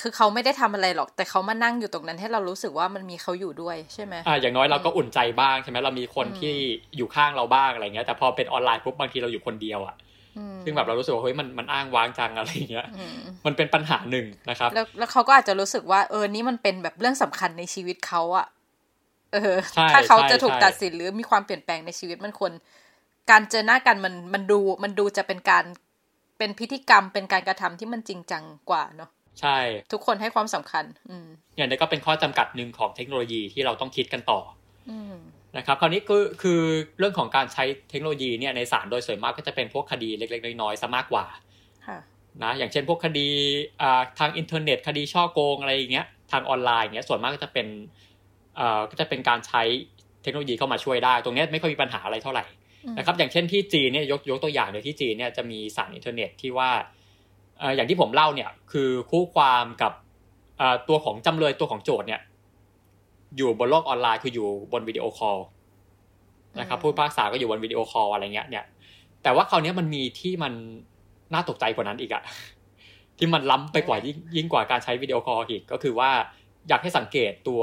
[0.00, 6.54] คือเขาไม่ได้ทำอะไรหรอก แต่เขามานั่งอยู่ตรงนั้นให้เรารู้สึกว่ามันมีเขาอยู่ด้วยใช่ไหมอ่าอย่างน้อยเราก็อุ่นใจบ้างใช่ไหมเรามีคนที่
[6.96, 9.94] อยู่ข้างเราบ้างอะไรเงี้ยแต่พอเป็นออนไลน์ปุ๊บบางทีเราอยู่คนเดียวอะ
[10.64, 12.86] ซึ่งแบบเรารู้สึกว่าเฮ้ยมันมันอ้างว้างจังอะไรเงี้ย
[13.46, 18.46] มันเป็นปัญหาหนึ่งนะครับ แล้วแล้วเขาก็อาจจะรู้สึกว่าเออนี่มันเป็นแบบเรื่องสำคัญในชีวิตเขาอะ
[19.32, 19.54] เออ
[19.94, 22.52] ถ้าเขาจะถูกตัดสินหรือมีความเปลี่ยนแปลงในชีวิตมันควร
[23.30, 25.64] การเจอหน้ากันมันมันดูมันดูจะเป็นการ
[26.38, 29.58] เป็นพิธีกรรมเป็นการกระทำที่มันจริงจังกว่าเนาะใช่
[29.92, 34.40] ทุกคนให้ความสำคัญ อืมอย่างนี้ก็เป็นข้อจำกัดหนึ่งของเทคโนโลยีที่เราต้องคิดกันต่อ
[35.56, 36.60] นะครับคราวนี้คือคือ
[36.98, 41.26] เรื่องของการใช้เทคโนโลยีเนี่ยในศาลโดยส่วนมากก็จะเป็นพวกคดีเล็กๆน้อยๆซะมากกว่า
[42.42, 43.28] นะอย่างเช่นพวกคดี
[44.18, 47.66] ทางอินเทอร์เน็ต คดีฉ้อโกงอะไรอย่างเงี้ยทางออนไลน์เงี้ยส่วนมากก็จะเป็น
[48.90, 49.62] ก็จะเป็นการใช้
[50.22, 52.44] เทคโนโลยีเข้ามาช่วยได้ ตรงนี้ไม่ค่อยมีปัญหาอะไรเท่าไหร่
[52.98, 56.70] นะครับอย่างเช่นที่จีนเนี่ยยกยกตัวอย่างเลยที่จีนเนี่ยจะมีศาลอินเทอร์เน็ตที่ว่า
[57.76, 59.92] อย่างที่ผมเล่าเนี่ยคือคู่ความกับ
[60.88, 62.20] ตัวของจำเลยตัวของโจทก์เนี่ย
[63.36, 65.38] อยู่บนโลกออนไลน์คืออยู่บนวิดีโอคอล
[66.60, 68.64] นะครับผู้พิพากษาก็อยู่บนวิดีโอคอลอะไรเงี้ยเนี่ย
[69.22, 70.52] แต่ว่าคราวนี้มันมีที่มัน
[71.34, 72.22] น่าตกใจกว่านั้นอีกอะ
[73.18, 73.98] ที่มันล้ำไปกว่า
[74.36, 76.10] ยิ่งกว่าการใช้วิดีโอคอลอีกก็คือว่า
[76.68, 77.62] อยากให้สังเกตตัว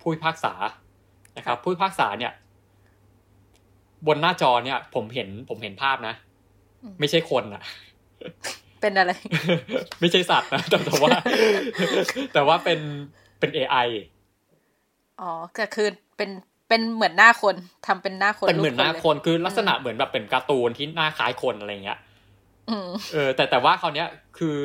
[0.00, 0.52] ผู้พิพากษา
[1.36, 2.32] นะครับ ผู้พิพากษาเนี่ย
[4.06, 6.14] บนหน้าจอเนี่ย ผมเห็นผมเห็นภาพนะ
[7.00, 7.62] ไม่ใช่คนอะ
[8.80, 9.12] เป็นอะไร
[10.00, 11.10] ไม่ใช่สัตว์นะแต่ว่า
[12.34, 12.80] แต่ว่าเป็น
[13.38, 16.30] เป็นเอไออ๋อก็คือเป็น
[16.68, 17.54] เป็นเหมือนหน้าคน
[17.86, 21.98] ทำเป็นหน้าคนเป็นเหมือนหน้าคนคือลักษณะเหมือนแบบเป็นการ์ตูนที่หน้าคล้ายคนอะไรเงี้ย
[23.12, 24.58] เออ แต่แต่ว่าคราวเนี้ยคือ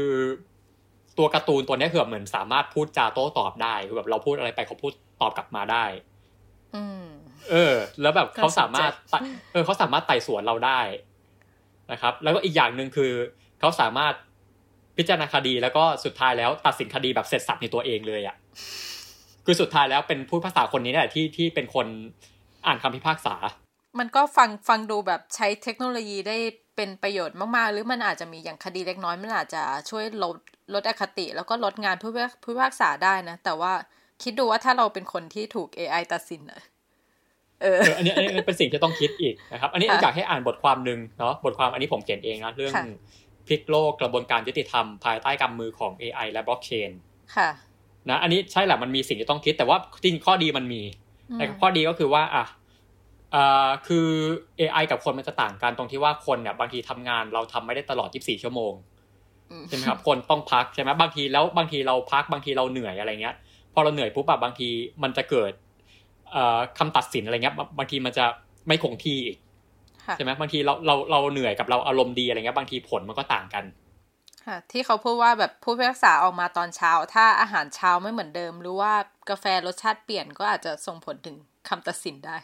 [1.17, 5.85] ตัวการ์ตูนตัวนี้คือแบบเหมือนสามารถพูดจาโต้ตอบได้คือแบบเราพูดอะไรไปเขาพูดตอบกลับมาได้
[6.75, 7.05] อืม
[7.51, 8.91] เออ แล้วแบบเขาสามารถ
[9.51, 10.79] เออเขาสามารถไต่สวนเราได้
[11.91, 13.11] นะครับ แล้วก็อีกอย่างหนึ่งคือ
[13.59, 14.13] เขาสามารถ
[14.97, 18.35] พิจารณาคดีแล้วก็สุดท้ายแล้วตัดสินคดีแบบเสร็จสับในตัวเองเลยอะ่ะ
[19.45, 21.87] คือสุดท้ายแล้วเป็นผู้ภาษาคนนี้แหละที่ที่เป็นคน
[22.65, 23.35] อ่านคำพิพากษา
[23.99, 26.37] มันก็ฟังฟังดูแบบใช้เทคโนโลยีได้
[26.75, 30.37] เป็นประโยชน์มากๆ หรือมันอาจจะมีอย่างคดีเล็กน้อยมันอาจจะช่วยลด
[30.73, 32.11] ลดอคติ แล้วก็ลดงานผู้
[32.43, 33.73] ผู้พิพากษาได้นะ แต่ว่า
[34.23, 36.61] คิดดูว่าถ้าเราเป็นคนที่ถูก AI ตัดสินอะ
[37.61, 42.73] เอออันนี้อันนี้เป็นสิ่งที่ต้องคิดอีกนะครับ อันนี้อยากให้อ่านบทความหนึ่งเนาะบทความอันนี้ผมเขียนเองนะเรื่อง
[43.47, 46.91] พลิกโลกกระบวนการยุติธรรม ภายใต้กำมือของ AI และบล็อกเชน
[47.35, 47.49] ค่ะ
[48.09, 50.81] นะอันนี้ใช่แหละมันมีสิ่งที่ต้องคิด แต่ว่าจริงข้อดีมันมี
[51.33, 52.45] แต่ข้อดีก็คือว่าอะ
[53.35, 54.07] อ่าคือ
[54.59, 58.73] AI กับคนมันจะต่างกันตรงที่ว่าคนเนี่ยบางทีทำงานเราทำไม่ได้ตลอด 24 ชั่วโมง
[59.67, 63.35] ใช่ไหมครับคนต้องพักใช่ไหมบางทีแล้วบางทีเราพักบางทีเราเหนื่อยอะไรเงี้ย
[63.73, 64.67] พอเราเหนื่อยปุ๊บแบบบางที
[65.03, 65.51] มันจะเกิด
[66.77, 68.25] คำตัดสินอะไรเงี้ยบางทีมันจะ
[68.67, 69.37] ไม่คงที่อีก
[70.17, 73.63] ใช่ไหมบางทีเราเราเราเหนื่อยกับเราอารมณ์ดีอะไรเงี้ยบางทีผลมันก็ต่างกัน
[74.47, 78.93] ค่ะที่เขาพูดว่าแบบผู้พิพากษาออกมาตอนเช้า ถ้าอาหารเช้าไม่เหมือนเดิม หรือว่า
[79.29, 81.35] กาแฟรสชาติเปลี่ยนก็อาจจะส่งผลถึง
[81.69, 82.37] คำตัดสินได้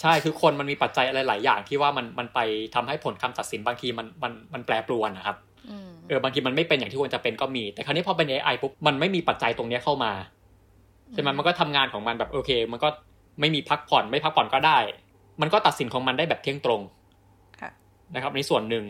[0.00, 2.38] ใช่คือคนมันมีปัจจัยอะไรหลายอย่างที่ว่ามันมันไป
[2.74, 5.36] ทำให้ผลคำตัดสินบางทีมันมันมันแปรปรวนนะครับ
[6.08, 10.12] เออบางทีมันไม่เป็นอย่างที่ควรจะเป็นก็มี แต่คราวนี้พอเป็น AI ปุ๊บมันไม่มีปัจจัยตรงนี้เข้ามา
[11.12, 12.88] ใช่ไหมมันก็ทำงานของมันแบบโอเค มันก็
[13.40, 14.78] ไม่มีพักผ่อนไม่พักผ่อนก็ได้
[15.40, 16.80] มันก็ตัดสินของมันได้แบบเที่ยงตรง
[18.14, 18.84] นะครับในส่วนหนึ่ง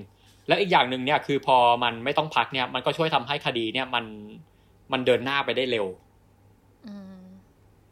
[0.48, 4.04] แล้วอีกอย่างหนึ่งเนี่ยคือพอมันไม่ต้องพักเนี่ย มันก็ช่วยทำให้คดีเนี่ยมัน
[4.92, 5.86] มันเดินหน้าไปได้เร็ว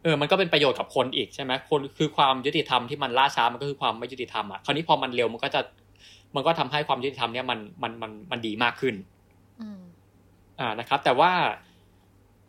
[0.02, 5.61] เออ มันก็เป็นประโยชน์กับคนอีกใช่ไหมคนคือความยุติธรรมที่มันล่าช้ามันก็คือความไม่ยุติธรรมอะคราวนี้พอมันเร็วมันก็จะ
[6.34, 8.94] มันก็ทำให้ความยุติธรรมเนี่ยมันมันมันมันดีมากขึ้น
[10.61, 11.32] อ่านะครับ แต่ว่า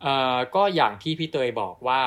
[0.02, 2.00] เอ่อก็อย่างที่พี่เตยบอกว่า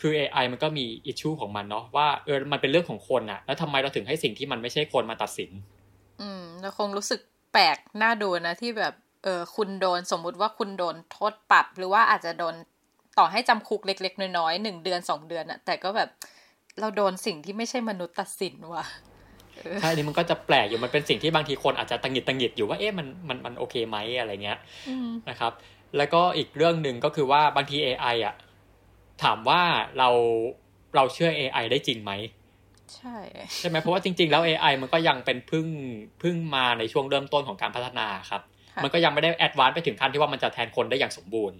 [0.00, 5.50] คือ AI มันก็มีอิชชูของมันเนาะว่าเออมันเป็นเรื่องของคนอะแล้วทำไมเราถึงให้สิ่งที่มันไม่ใช่คนมาตัดสิน
[6.20, 7.20] อืมเราคงรู้สึก
[7.52, 12.54] แปลกน่าดูนะที่แบบ เออคุณโดนสมมุติว่าคุณโดนโทษปรับ หรือว่าอาจจะโดน
[13.18, 16.08] ต่อให้จำคุกเล็ก ๆ น้อยๆหนึ่งเดือนสองเดือนอะแต่ก็แบบ
[16.80, 18.84] เราโดนสิ่งที่ไม่ใช่มนุษย์ตัดสินว่ะ
[19.80, 24.58] ใช่นี่มันก็จะแปลกอยู่มันเป็นสิ่งที่บางทีคนอาจจะตังหิดตังหิดอยู่ว่าเอ๊ะมันมันมันโอเคไหมอะไรเงี้ย
[25.30, 25.52] นะครับ
[25.96, 28.34] แล้วก็อีกเรื่องหนึ่งก็คือว่าบางที AI อะ
[29.22, 29.62] ถามว่า
[29.98, 30.08] เรา
[30.96, 32.12] เราเชื่อ AI ได้จริงไหม
[32.96, 33.16] ใช่
[33.58, 35.66] ใช่ไหมเพราะว่าจริง ๆ แล้ว AI มันก็ยังเป็นพึ่ง
[36.22, 38.42] พึ่งมาในช่วงเริ่มต้นของการพัฒนาครับ
[38.82, 41.58] มันก็ยังไม่ได้แอดวานซ์ไปถึงขั้นที่ว่ามันจะแทนคนได้อย่างสมบูรณ์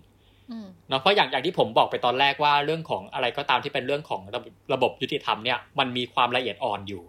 [0.89, 4.41] เนาะเพราะอย่างอย่างที่ผมบอกไปตอนแรกว่าเรื่องของอะไรก็ตามที่เป็นเรื่องของระ
[4.73, 7.03] ระบบยุติธรรมเนี่ยมันมีความละเอียดอ่อนอยู่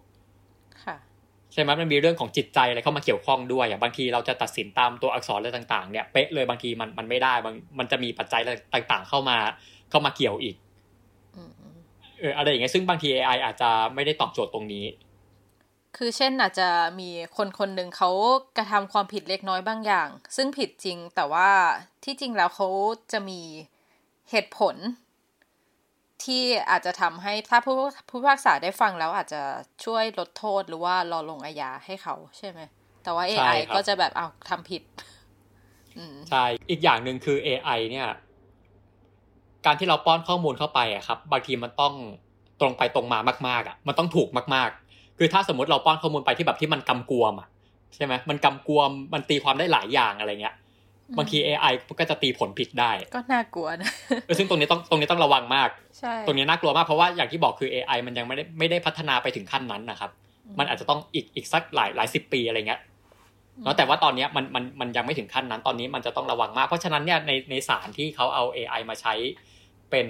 [1.54, 8.42] ใช่ไหมมันมีเรื่องของจิตใจอะไรเข้ามาเกี่ยวข้องด้วยอย่างบางทีเราจะตัดสินตามตัวอักษรอะไรต่าง ๆเนี่ยเป๊ะเลยบางทีมันมันไม่ได้บางมันจะมีปัจจัย
[8.74, 9.38] ต่างๆ เข้ามา
[9.90, 10.56] เข้ามาเกี่ยวอีก
[12.22, 14.86] เอออะไรอย่างเงี้ยซึ่งบางที AI อาจจะไม่ได้ตอบโจทย์ตรงนี้
[15.98, 18.10] คือเช่นอาจจะมีคนคนหนึ่งเขา
[18.58, 21.50] กระทำความผิดเล็กน้อยบางอย่าง ซึ่งผิดจริงแต่ว่า
[22.04, 22.68] ที่จริงแล้วเขา
[23.12, 23.42] จะมี
[24.30, 24.76] เหตุผล
[26.24, 27.76] ที่อาจจะทำให้ถ้าผู้
[28.10, 29.42] ผู้พิพากษาได้ฟังแล้วอาจจะ
[29.86, 32.60] ช่วยลดโทษหรือว่ารอลงอาญาให้เขาใช่ไหม
[33.04, 34.82] แต่ว่า AI ก็จะแบบเอาทำผิด
[36.30, 38.10] ใช่อีกอย่างหนึ่งคือ AI เนี่ย
[39.66, 41.94] การที่เราป้อนข้อมูลเข้าไปอะครับ บางทีมันต้อง
[42.62, 47.48] ตรงไปตรงมามากๆอะมันต้องถูกมากๆ คือถ้าสมมติเราป้อนข้อมูลไปที่แบบที่มันกำกวมอะ
[47.96, 50.56] ใช่ไหมมันกำกวมมันตีความได้หลายอย่างอะไรเงี้ย
[51.18, 53.92] บางที AI ก็จะตีผลผิดได้ ก็น่ากลัวนะ
[54.38, 55.70] ซึ่งตรงนี้ต้องตรงนี้ต้องระวังมาก
[56.00, 60.12] ใช่ ตรงนี้น่ากลัวมากเพราะว่าอย่างที่บอกคือ AI มันยังไม่ได้ไม่ได้พัฒนาไปถึงขั้นนั้นนะครับ
[60.60, 62.82] มันอาจจะต้องอีกอีกสักหลายหลายสิบปีอะไรเงี้ย
[63.64, 69.14] เนาะแต่ว่าตอนนี้มันมันมันยังไม่ถึงขั้นนั้นตอนนี้มันจะต้องระวังมาก เพราะฉะนั้นเนี่ยในในสารที่เขาเอา AI มาใช้
[69.92, 70.08] เป็น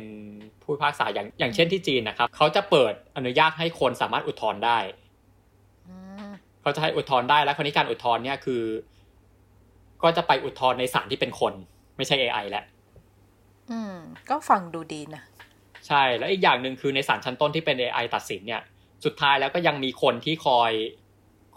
[0.62, 4.80] ผู้พิพากษาอย่างอย่างเช่นที่จีนนะครับเขาจะเปิดอนุญาตให้คนสามารถอุทธรณ์ได้
[6.62, 8.64] เขาจะให้อุทธรณ์ได้แล้วคราวนี้การอุทธรณ์เนี่ยคือ
[10.04, 11.54] ก็จะไปอุทธรณ์ในศาลที่เป็นคน
[11.98, 12.64] ไม่ใช่ AI แล้ว
[13.72, 13.96] อืม
[14.30, 15.24] ก็ฟังดูดีนะ
[15.88, 18.62] ใช่แล้วอีกอย่างหนึ่งคือในศาลชั้นต้นที่เป็น AI ตัดสินเนี่ย
[19.06, 20.72] สุดท้ายแล้วก็ยังมีคนที่คอย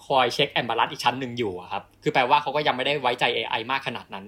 [0.06, 4.24] คอยเช็คแอมบาลัสอีกชั้นหนึ่งอยู่ครับ คือแปลว่าเขาก็ยังไม่ได้ไว้ใจ AI มากขนาดนั้น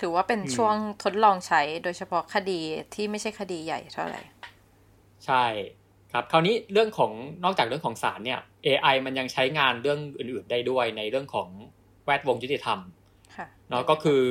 [0.00, 2.60] ถือว่าเป็นช่วงทดลองใช้โดยเฉพาะคดี
[2.94, 4.22] ที่ไม่ใช่คดีใหญ่เท่าไหร่
[5.26, 5.44] ใช่
[6.12, 7.12] ครับคราวนี้เรื่องของ
[7.44, 11.48] นอกจากเรื่องของศาลเนี่ย AI มันยังใช้งานเรื่องอื่น ๆได้ด้วยในเรื่องของ
[12.04, 12.78] แวดวงยุติธรรม
[13.68, 14.22] เนาะก็คือ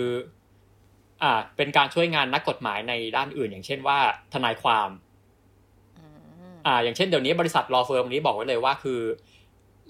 [1.23, 3.97] อ่าเป็นการช่วยงานนักกฎหมายในด้านอื่น อย่างเช่นว่า
[4.33, 4.89] ทนายความ
[6.67, 8.99] อ่าอย่างเช่นเดี๋ยวนี้บริษัท law firm นี้บอกไว้เลยว่าคือ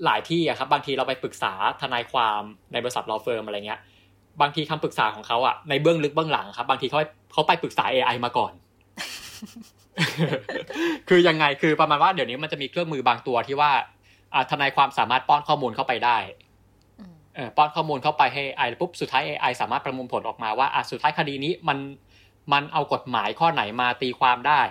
[0.06, 3.82] หลายที่อะครับบางทีเราไปปรึกษาทนายความในบริษัท law firm อะไรเงี้ย
[4.42, 7.00] บางทีคำปรึกษาของเขาอะในเบื้องลึกเบื้องหลังครับบางทีเขา
[7.34, 8.54] เขาไปปรึกษา AI มาก่อน
[11.10, 13.72] คือยังไงคือประมาณว่าเดี๋ยวนี้มันจะมีเครื่องมือบางตัวที่ว่า
[14.52, 16.18] ทนายความสามารถป้อนข้อมูลเข้าไปได้
[17.58, 21.78] ป้อนข้อมูลเข้าไปให้ AI ปุ๊บสุดท้าย AI สามารถประมวลผลออกมาว่าอะสุดท้ายคดีนี้มัน
[22.54, 24.62] มันเอากฎหมายข้อไหนมาตีความได้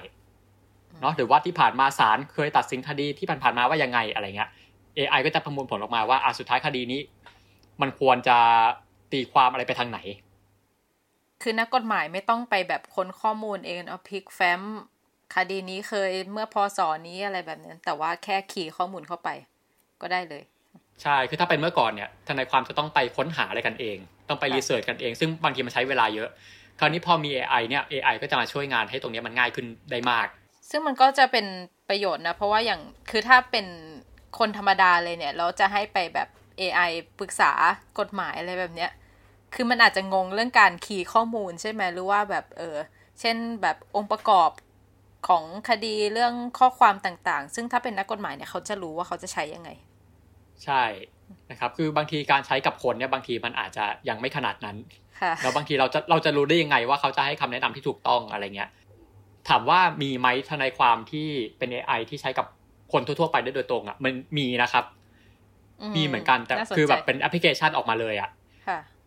[1.01, 4.51] เนาะหรือว่าที่ผ่านมาศาลเคยตัดสินคดีที่ผ่านๆมาว่ายังไงอะไรเงี้ย
[4.99, 7.01] AI ก็จะประมวลผลออกมาว่าอะสุดท้ายคดีนี้
[7.81, 8.39] มันควรจะ
[9.13, 9.99] ตีความอะไรไปทางไหน
[11.43, 14.61] คือนักกฎหมายไม่ต้องไปแบบค้นข้อมูลเองเอาพิกแฟ้ม
[15.35, 19.29] คดีนี้เคยเมื่อพศนี้อะไรแบบนั้น แต่ว่าแค่ขีย์ข้อมูลเข้าไป
[20.01, 20.43] ก็ได้เลย
[21.03, 23.97] ใช่คือถ้าเป็นเมื่อก่อนเนี่ยทนายความจะต้องไปค้นหาอะไรกันเอง
[24.29, 26.29] ต้องไปรีเสิร์ชกันเอง ซึ่งบางทีมันใช้เวลาเยอะ
[26.79, 30.27] คราวนี้พอมี AI เนี่ย AI ก็จะมาช่วยงานให้ตรงนี้มันง่ายขึ้นได้มาก
[30.71, 31.47] ซึ่งมันก็จะเป็น
[31.89, 33.67] ประโยชน์นะ เพราะว่าอย่างคือถ้าเป็น
[34.39, 36.29] คนธรรมดาเลยเนี่ย เราจะให้ไปแบบ
[36.61, 37.51] AI ปรึกษา
[37.99, 38.91] กฎหมายอะไรแบบเนี้ย
[39.55, 42.77] คือมันอาจจะงงเรื่องการคีย์ข้อมูลใช่ไหมหรือว่าแบบเออ
[43.21, 44.51] เช่นแบบองค์ประกอบ
[45.29, 49.71] ของคดีเรื่องข้อความต่างๆ ซึ่งถ้าเป็นนักกฎหมายเนี่ยเขาจะรู้ว่าเขาจะใช้ยังไง
[50.65, 50.83] ใช่
[51.51, 54.77] นะครับ คือบางทีการใช้กับคนเนี่ยบางทีมันอาจจะยังไม่ขนาดนั้น
[55.43, 58.71] แล้วบางทีเราจะเราจะรู้ได้ยังไงว่าเขาจะให้คำแนะนำที่ถูกต้องอะไรเงี้ย
[59.49, 62.47] ถามว่ามีไหมทนายความที่เป็น AI ที่ใช้กับ
[62.93, 64.85] คนทั่วๆไปได้โดยตรงอะมันมีนะครับ
[65.97, 68.31] มีเหมือนกันแต่คือแบบเป็นแอปพลิเคชันออกมาเลยอะ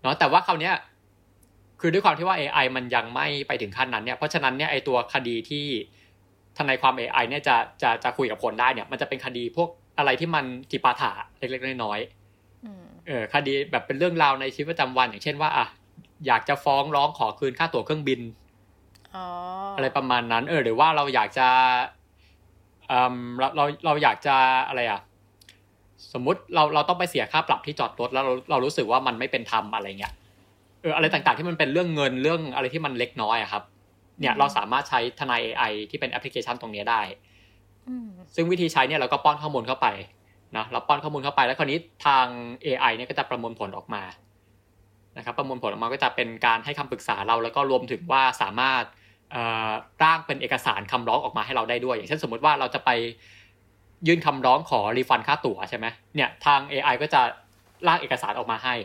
[0.02, 0.76] เนาะแต่ว่าคราวเนี้ย
[1.82, 5.66] คือด้วยความที่ว่า AI มันยังไม่ไปถึงขั้นนั้นเนี่ยเพราะฉะนั้นเนี่ยไอตัวคดีที่
[6.58, 15.68] ทนายความ AI เนี่ยจะจะจะคุยกับคนได้เนี่ย มันจะเป็นคดีพวกอะไรที่มันจิปาถะเล็กๆน้อยๆเออคดีแบบเป็นเรื่องราวในชีวิตประจำวันอย่างเช่นว่าอะ
[16.28, 18.22] อยากจะฟ้องร้องขอคืนค่าตั๋วเครื่องบิน
[19.76, 21.48] อะไรประมาณนั้น เออ หรือว่าเราอยากจะ
[22.90, 24.36] เราเราเราอยากจะ
[24.68, 25.00] อะไรอะ
[26.14, 30.14] สมมุติเราเราต้องไปเสียค่าปรับที่จอดรถแล้วเราเรารู้สึกว่ามันไม่เป็นธรรมอะไรเงี้ย
[30.82, 33.64] เอออะไรต่างๆที่มันเป็นเรื่องเงินเรื่องอะไรที่มันเล็กน้อยอะครับ
[34.20, 37.02] เนี่ยเราสามารถใช้ทนาย AI ที่เป็นแอปพลิเคชันตรงนี้ได้
[38.36, 39.88] ซึ่งวิธีใช้เนี่ยเราก็ป้อนข้อมูลเข้าไป
[40.58, 42.26] นะเราป้อนข้อมูลเข้าไปแล้วคราวนี้ทาง
[42.66, 44.04] AI เนี่ยก็จะประมวลผลออกมา
[45.18, 48.84] นะครับประมวลผลออกมาก็จะเป็นการให้คำปรึกษาเรา แล้วก็รวมถึงว่าสามารถ
[50.04, 52.90] ร่างเป็นเอกสารคำร้องออกมาให้เราได้ด้วย อย่างเช่นสมมติว่าเราจะไป
[54.08, 57.22] ยื่นคำร้องขอ refund ค่าตั๋วใช่ไหมเนี่ยทาง AI ก็จะ
[57.88, 58.76] ร่างเอกสารออกมาให้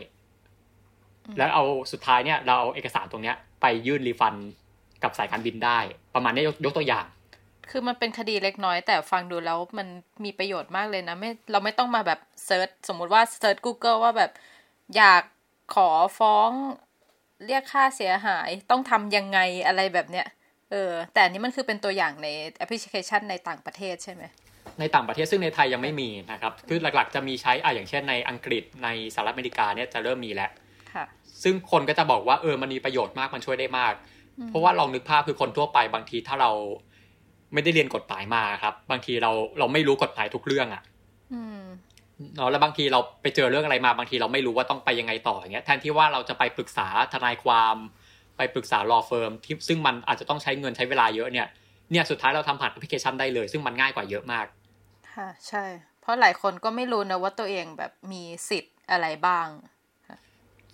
[1.37, 4.33] แล้วเอาสุดท้ายเนี่ย เราเอาเอกสารตรงเนี้ย ไปยื่น refund
[5.03, 5.79] กับสายการบินได้
[6.15, 7.05] ประมาณนี้ยกตัวอย่าง
[7.69, 9.87] คือมันเป็นคดีเล็กน้อย แต่ฟังดูแล้วมัน
[10.23, 14.31] มีประโยชน์มากเลยนะไม่เราไม่ต้องมาแบบ search สมมุติว่า search Google ว่าแบบ
[14.95, 15.23] อยาก
[15.75, 16.49] ขอฟ้อง
[17.45, 20.27] เรียกค่าเสียหายต้องทำยังไงอะไรแบบเนี้ย
[20.71, 24.23] เออแต่อันนี้มันคือเป็นตัวอย่างในแอปพลิเคชันในต่างประเทศใช่ไหม
[24.79, 30.51] ในต่างประเทศซึ่งในไทยยังไม่มีนะครับ คือหลักๆจะมีใช้อะอย่างเช่นในอังกฤษในสหรัฐอเมริกาเนี่ยจะเริ่มมีแล้ว
[31.43, 33.93] ซึ่งคนก็จะบอกว่าเออมันมีประโยชน์มากมันช่วยได้มาก
[34.49, 36.51] เพราะว่าลองนึกภาพคือคนทั่วไปบางทีถ้าเรา
[37.53, 40.83] ไม่ได้เรียนกฎหมายมาครับ บางทีเราเราไม่รู้กฎหมายทุกเรื่องอะ
[42.35, 47.75] เนาะแล้วบางทีเราไปเจอเรื่องอะไรมาบางทีเราไม่รู้ว่าต้องไปยังไงต่ออย่างเงี้ยแทนที่ว่าเราจะไปปรึกษาทนายความ
[48.37, 51.47] ไปปรึกษา law firm ที่ซึ่งมันอาจจะต้องใช้เงินใช้เวลาเยอะเนี่ย
[51.91, 54.45] เนี่ยสุดท้ายเราทำผ่านแอปพลิเคชันได้เลย ซึ่งมันง่ายกว่าเยอะมาก
[55.15, 55.65] ค่ะ ใช่
[56.01, 59.47] เพราะหลายคนก็ไม่รู้นะว่าตัวเองแบบมีสิทธิ์อะไรบ้าง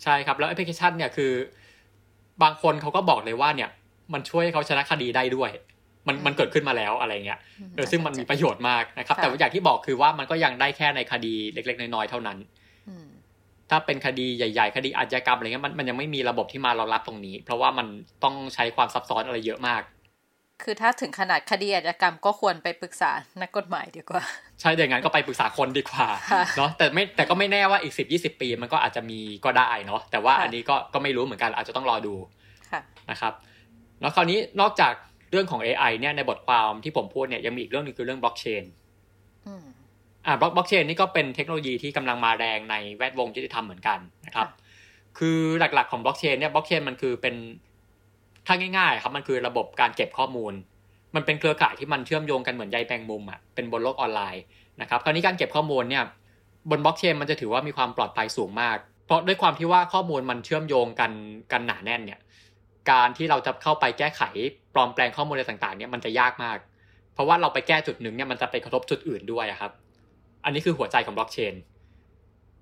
[0.04, 1.32] ใช่ครับ แล้วแอปพลิเคชันเนี่ยคือ
[2.44, 3.70] บางคนเขาก็บอกเลยว่าเนี่ย
[4.14, 5.50] มันช่วยเขาชนะคดีได้ด้วย
[6.08, 7.40] มันมันเกิดขึ้นมาแล้วอะไรเงี้ย
[7.76, 12.38] เออซึ่งมันมีประโยชน์มากนะครับ แต่อย่างที่บอกคือว่ามันก็ยังได้แค่ในคดีเล็ก ๆ น้อยๆเท่านั้น
[13.70, 17.88] ถ้าเป็นคดีใหญ่ ๆ คดีอาชญากรรมอะไรเงี้ยมันมันยังไม่มีระบบที่มารองรับตรงนี้ เพราะว่ามัน
[18.24, 19.82] ต้องใช้ความซับซ้อนอะไรเยอะมาก
[20.64, 24.24] คือถ้าถึงขนาดคดีอาชญากรรมก็ควรไปปรึกษานักกฎหมายดีกว่า
[24.62, 26.08] ใช่อย่างนั้นก็ไปปรึกษาคนดีกว่า
[26.58, 32.16] เนาะแต่ไม่แต่ก็ไม่แน่ว่าอีกสิบยี่สิบปีมันก็อาจจะมีก็ได้เนาะแต่ว่าอันนี้ก็ก็ไม่รู้เหมือนกันอาจจะต้องรอดู
[33.12, 33.34] นะครับ
[34.02, 34.94] แล้วคราวนี้นอกจาก
[35.32, 38.64] เรื่องของ AI เนี่ยในบทความที่ผมพูดเนี่ยยังมีอีกเรื่องนึงคือเรื่องบล็อกเชน
[40.26, 44.48] อ่าบล็อกบล็อกเชนนี่ก็เป็นเทคโนโลยีที่กำลังมาแรงในแวดวงยุติธรรมเหมือนกันนะครับ
[45.18, 47.36] คือหลักๆของบล็อกเชนเนี่ยบล็อกเชนมันคือเป็น
[48.48, 50.54] ถ้าง่ายๆครับมันคือระบบการเก็บข้อมูล
[51.16, 54.44] มันเป็นเครือข่ายที่มันเชื่อมโยงกันเหมือนใยแมงมุมอะเป็นบนโลกออนไลน์
[54.82, 56.04] นะครับคราวนี้การเก็บข้อมูลเนี่ย
[56.70, 61.12] บนบล็อกเชนมันจะถือว่ามีความปลอดภัยสูงมาก เพราะด้วยความที่ว่าข้อมูลมันเชื่อมโยงกัน
[61.52, 62.20] กันหนาแน่นเนี่ย
[62.92, 64.22] การที่เราจะเข้าไปแก้ไข
[64.74, 66.58] ปลอมแปลงข้อมูลอะไรต่างๆเนี่ยมันจะยากมาก
[67.14, 69.72] เพราะว่าเราไปแก้จุดหนึ่งเนี่ยมันจะไปกระทบจุดอื่นด้วยครับ
[70.46, 71.54] อันนี้คือหัวใจของบล็อกเชน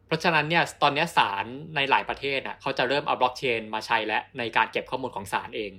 [0.07, 5.71] เพราะฉะนั้นเนี่ยตอนนี้ศาลในหลายประเทศอะเขาจะเริ่มเอาบล็อกเชนมาใช้และในการเก็บข้อมูลของศาลเอง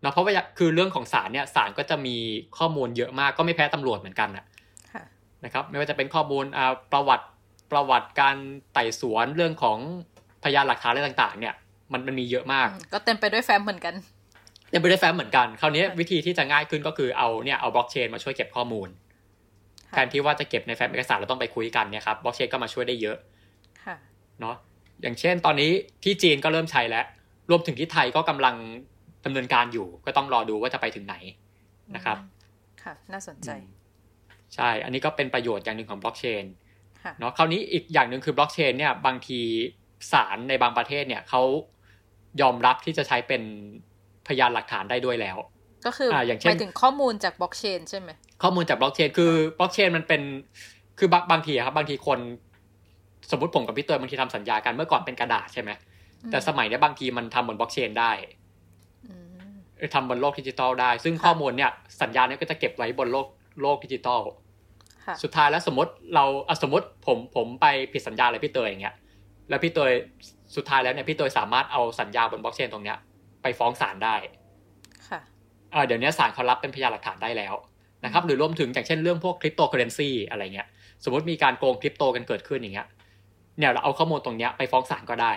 [0.00, 2.16] เนาะเพราะว่าคือเรื่องของศาลเนี่ยศาลก็จะมี
[2.58, 4.44] ข้อมูลเยอะมากก็ไม่แพ้ตำรวจเหมือนกันนะ
[5.44, 7.26] นะครับไม่ว่าจะเป็นข้อมูลอ่าประวัติ
[7.72, 8.36] ประวัติการ
[8.74, 9.78] ไต่สวนเรื่องของ
[10.44, 11.54] พยานหลักฐานอะไรต่างๆ เนี่ย
[11.92, 13.94] มันมันมีเยอะมาก ก็เต็มไปด้วยแฟ้มเหมือนกัน
[14.70, 18.88] เต็มไปด้วยแฟ้มเหมือนกันคราวนี้วิธีที่จะง่ายขึ้นก็คือเอาเนี่ยเอาบล็อกเชนมาช่วยเก็บข้อมูล
[19.94, 23.16] แทนที่ว่าจะเก็บในแฟ้มเอกสารเราต้องไปคุยกันเนี่ยครับบล็อกเชนก็มาช่วยได้เยอะ
[24.40, 24.56] เนาะ
[25.02, 25.70] อย่างเช่น ตอนนี้
[26.04, 27.04] ที่จีนก็เริ่มใช้แล้ว
[27.50, 28.54] รวมถึงที่ไทยก็กำลัง
[29.24, 31.16] ดำเนินการอยู่ ก็ต้องรอดูว่าจะไปถึงไหน
[31.96, 32.16] นะครับ
[32.82, 33.50] ค่ะ น่าสนใจ
[34.54, 36.44] ใช่ อันนี้ก็เป็นประโยชน์อย่างหนึ่งของบล็อกเชน
[37.20, 39.40] เนาะคราวนี้อีกอย่างหนึ่งคือบล็อกเชนเนี่ย บางที
[40.12, 41.42] ศาลในบางประเทศเนี่ยเขา
[42.40, 43.42] ยอมรับที่จะใช้เป็น
[44.28, 45.36] พยานหลักฐานได้ด้วยแล้ว
[45.86, 48.10] ก็คืออย่างเช่นหมายถึงข้อมูลจากบล็อกเชนใช่ไหม
[48.42, 50.22] ข้อมูลจากบล็อกเชนคือบล็อกเชนมันเป็น
[50.98, 52.18] คือบางบางทีครับบางทีคน
[53.30, 55.70] สมมติผมกับพี่เตยบางทีทำสัญญากันเมื่อก่อนเป็นกระดาษใช่ไหม
[56.30, 58.12] แต่สมัยนี้บางทีมันทำบนบล็อกเชนได้
[59.94, 61.70] ทำบนโลกดิจิตอลได้ ซึ่งข้อมูลเนี่ย
[62.02, 63.26] สัญญาเนี่ยก็จะเก็บไว้บนโลก
[63.62, 64.20] โลกดิจิตอล
[65.22, 66.24] สุดท้ายแล้วสมมติเรา
[66.62, 68.94] สมมติผมผมไปผิดสัญญาอะไรพี่เตยอย่างเงี้ย
[69.48, 69.92] แล้วพี่เตย
[70.56, 72.98] สุดท้ายแล้วเนี่ยพี่เตยสามารถเอาสัญญาบนบล็อกเชนตรงเนี้ย
[73.42, 74.16] ไปฟ้องศาลได้
[75.08, 75.20] ค่ะ
[75.86, 77.54] เดี๋ยวนี้ศาลเขารับเป็นพยานหลักฐานได้แล้ว
[78.04, 80.68] นะครับหรือรวมถึงอย่างเช่นเรื่องพวกคริปโตเคอเรนซีอะไรเงี้ย
[81.04, 82.88] สมมติมีการโกงคริปโตกันเกิดขึ้นอย่างเงี้ย
[83.58, 85.32] เนี่ยเราเอาข้อมูลตรงเนี้ยไปฟ้องศาลก็ได้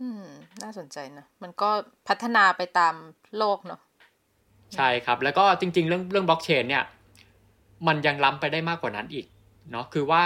[0.00, 0.24] อืม
[0.62, 1.70] น่าสนใจนะ มันก็
[2.08, 2.94] พัฒนาไปตาม
[3.38, 3.80] โลกเนาะ
[4.74, 6.84] ใช่ครับ แล้วก็จริง ๆ เรื่องเรื่องบล็อกเชนเนี่ย
[7.86, 9.26] มันยังล้ำไปได้มากกว่านั้นอีก
[9.70, 10.24] เนาะคือว่า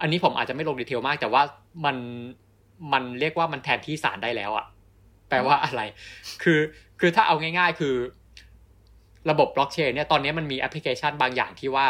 [0.00, 1.42] อันนี้ผมอาจจะไม่ลง detail มาก แต่ว่า
[1.84, 1.96] มัน
[2.92, 4.66] มันเรียกว่ามันแทนที่ศาลได้แล้วอะ
[5.28, 5.82] แปลว่าอะไร
[6.42, 6.60] คือ
[7.00, 7.94] คือถ้าเอาง่าย ๆ คือ
[9.30, 11.86] ระบบบล็อกเชนเนี่ยตอนนี้มันมีแอปพลิเคชันบางอย่างที่ว่า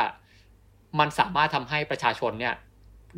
[0.98, 2.54] มันสามารถทำให้ประชาชนเนี่ย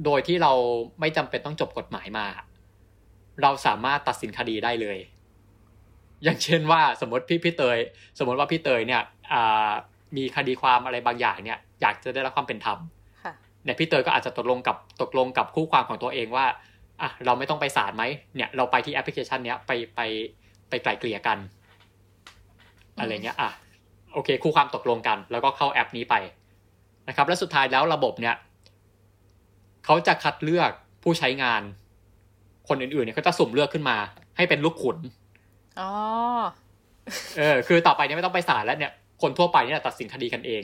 [0.05, 0.53] โดยที่เรา
[1.01, 2.27] ไม่จำเป็นต้องจบกฎหมายมา
[3.43, 4.99] เราสามารถตัดสินคดีได้เลย
[6.25, 7.79] อย่างเช่นว่าสมมติพี่พี่เตย
[8.19, 9.03] สมมติว่าพี่เตยเนี่ย
[10.17, 12.79] มีคดีความอะไรบางอย่างเนี่ย อยากจะได้รับความเป็นธรรม
[13.65, 16.47] เนี่ยพี่เตยก็อาจจะตกลงกับตกลงกับคู่ความของตัวเองว่า
[17.03, 18.05] อะเราไม่ต้องไปศาลไหม
[18.37, 20.01] เนี่ยเราไปที่แอปพลิเคชันเนี้ยไปไป
[20.69, 21.39] ไปไกลเกลี่ยกัน
[22.99, 23.51] อะไรเงี้ยอะ
[24.13, 26.15] โอเค คู่ความตกลงกัน แล้วก็เข้าแอปนี้ไป
[27.09, 28.35] นะครับ และสุดท้ายแล้วระบบเนี่ย
[29.85, 30.71] เขาจะคัดเลือก
[31.03, 31.63] ผู้ใช้งาน
[32.69, 33.97] คนอื่นๆเนี่ยเขาจะสุ่มเลือกขึ้นมา
[34.37, 34.99] ให้เป็นลูกขุน
[35.81, 35.91] อ๋อ
[37.39, 38.93] เออคือต่อไปเนี่ยไม่ต้องไปศาลแล้วเนี่ย
[39.23, 40.63] คนทั่วไปเนี่ยตัดสินคดีกันเอง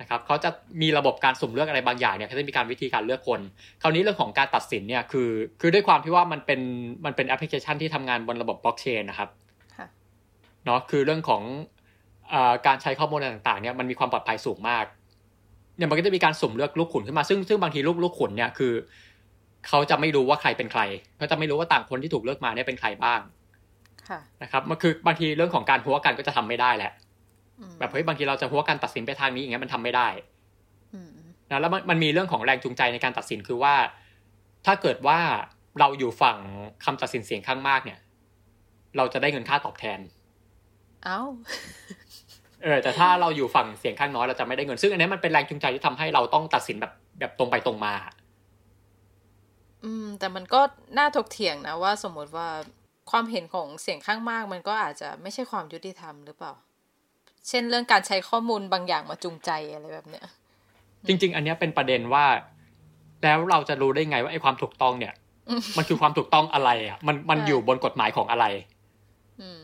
[0.00, 0.50] นะครับเขาจะ
[0.82, 3.40] มีระบบการสุ่มเลือกอะไรบางอย่างเนี่ยเขาจะมีการวิธีการเลือกคน
[3.82, 6.60] คราวนี้เรื่องของการตัดสินเนี่ยคือ คือด้วยความที่ว่ามันเป็น
[7.04, 9.28] มันเป็นแอปพลิเคชันที่ทำงานบนระบบบล็อกเชนนะครับ
[10.64, 11.42] เนาะคือเรื่องของ
[12.66, 14.84] การใช้ข้อมูลต่างๆเนี่ยมันมีความปลอดภัยสูงมาก
[15.76, 18.72] เนี่ยมันก็จะมีการสุ่มเลือกลูกขุนขึ้นมาซึ่งซึ่งบางทีลูกลูกขุนเนี่ยคือ
[19.68, 20.82] เขาจะไม่รู้ว่าใครเป็นใคร
[21.16, 23.20] เขาจะไม่รู้ว่าต่างคนที่ถูกเลือกมาเนี่ยเป็นใครบ้าง
[24.42, 26.92] นะครับมันคือบางทีเรื่องของการหัวกันก็จะทำไม่ได้แหละ
[27.78, 30.08] แบบเฮ้ยบางทีเราจะหัวกันตัดสินไปทางนี้อย่างเงี้ยมันทำไม่ได้
[31.50, 33.74] นะแล้วมันมีเรื่องของแรงจูงใจในการตัดสินคือว่า
[34.66, 35.18] ถ้าเกิดว่า
[35.80, 36.38] เราอยู่ฝั่ง
[36.84, 37.98] คำตัดสินเสียงข้างมากเนี่ย
[38.96, 39.98] เราจะได้เงินค่าตอบแทน
[41.04, 41.20] เอ้า
[42.62, 47.94] เออแต่ถ้าเราอยู่ฝั่งเสียงข้างน้อยเราจะไม่ได้เงินซึ่งอันนี้มันเป็นแรงจูงใจที่ทำให้เราต้องตัดสินแบบแบบตรงไปตรงมา
[49.84, 50.60] อืม แต่มันก็
[50.98, 52.48] น่าถกเถียงนะว่าสมมติว่า
[53.10, 56.52] ความเห็นของเสียงข้างมาก มันก็อาจจะไม่ใช่ความยุติธรรมหรือเปล่า
[57.48, 60.26] เช่นเรื่องการใช้ข้อมูลบางอย่างมาจูงใจอะไรแบบเนี้ย
[61.06, 62.24] จริง ๆ อันนี้เป็นประเด็นว่า
[63.22, 65.14] แล้วเราจะรู้ได้ไงว่าไอ้ความถูกต้องเนี่ย
[65.76, 68.46] มันคือความถูกต้องอะไรอะ มันมันอยู่บนกฎหมายของอะไร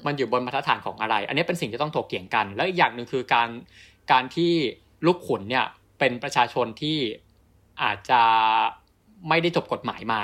[0.07, 3.49] มันอยู่บนมาตรฐานของอะไร อันนี้เป็นสิ่งที่ต้องถกเถียงกัน แล้วอีกอย่างหนึ่งคือการ
[4.13, 4.53] การที่
[5.07, 5.67] ลูกขุนเนี่ย
[5.99, 6.99] เป็นประชาชนที่
[7.83, 8.23] อาจจะ
[9.29, 10.23] ไม่ได้จบกฎหมายมา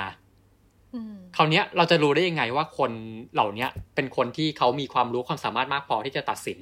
[1.35, 2.91] คราวนี้เราจะรู้ได้ยังไงว่าคน
[3.33, 6.59] เหล่านี้เป็นคนที่เขามีความรู้ความสามารถมากพอที่จะตัดสิน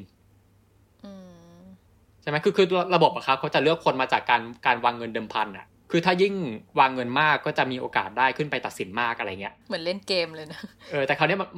[2.22, 6.36] ใช่ไหมคือคือระบบอะครับเขาจะเลือกคนมาจากการการวางเงินเดิมพันอะ คือถ้ายิ่ง
[6.80, 11.50] วางเงินมากก็จะมีโอกาสได้ขึ้นไปตัดสินมากอะไรเงี้ยเหมือนเล่นเกมเลยนะเออแต่คราวนี้มัน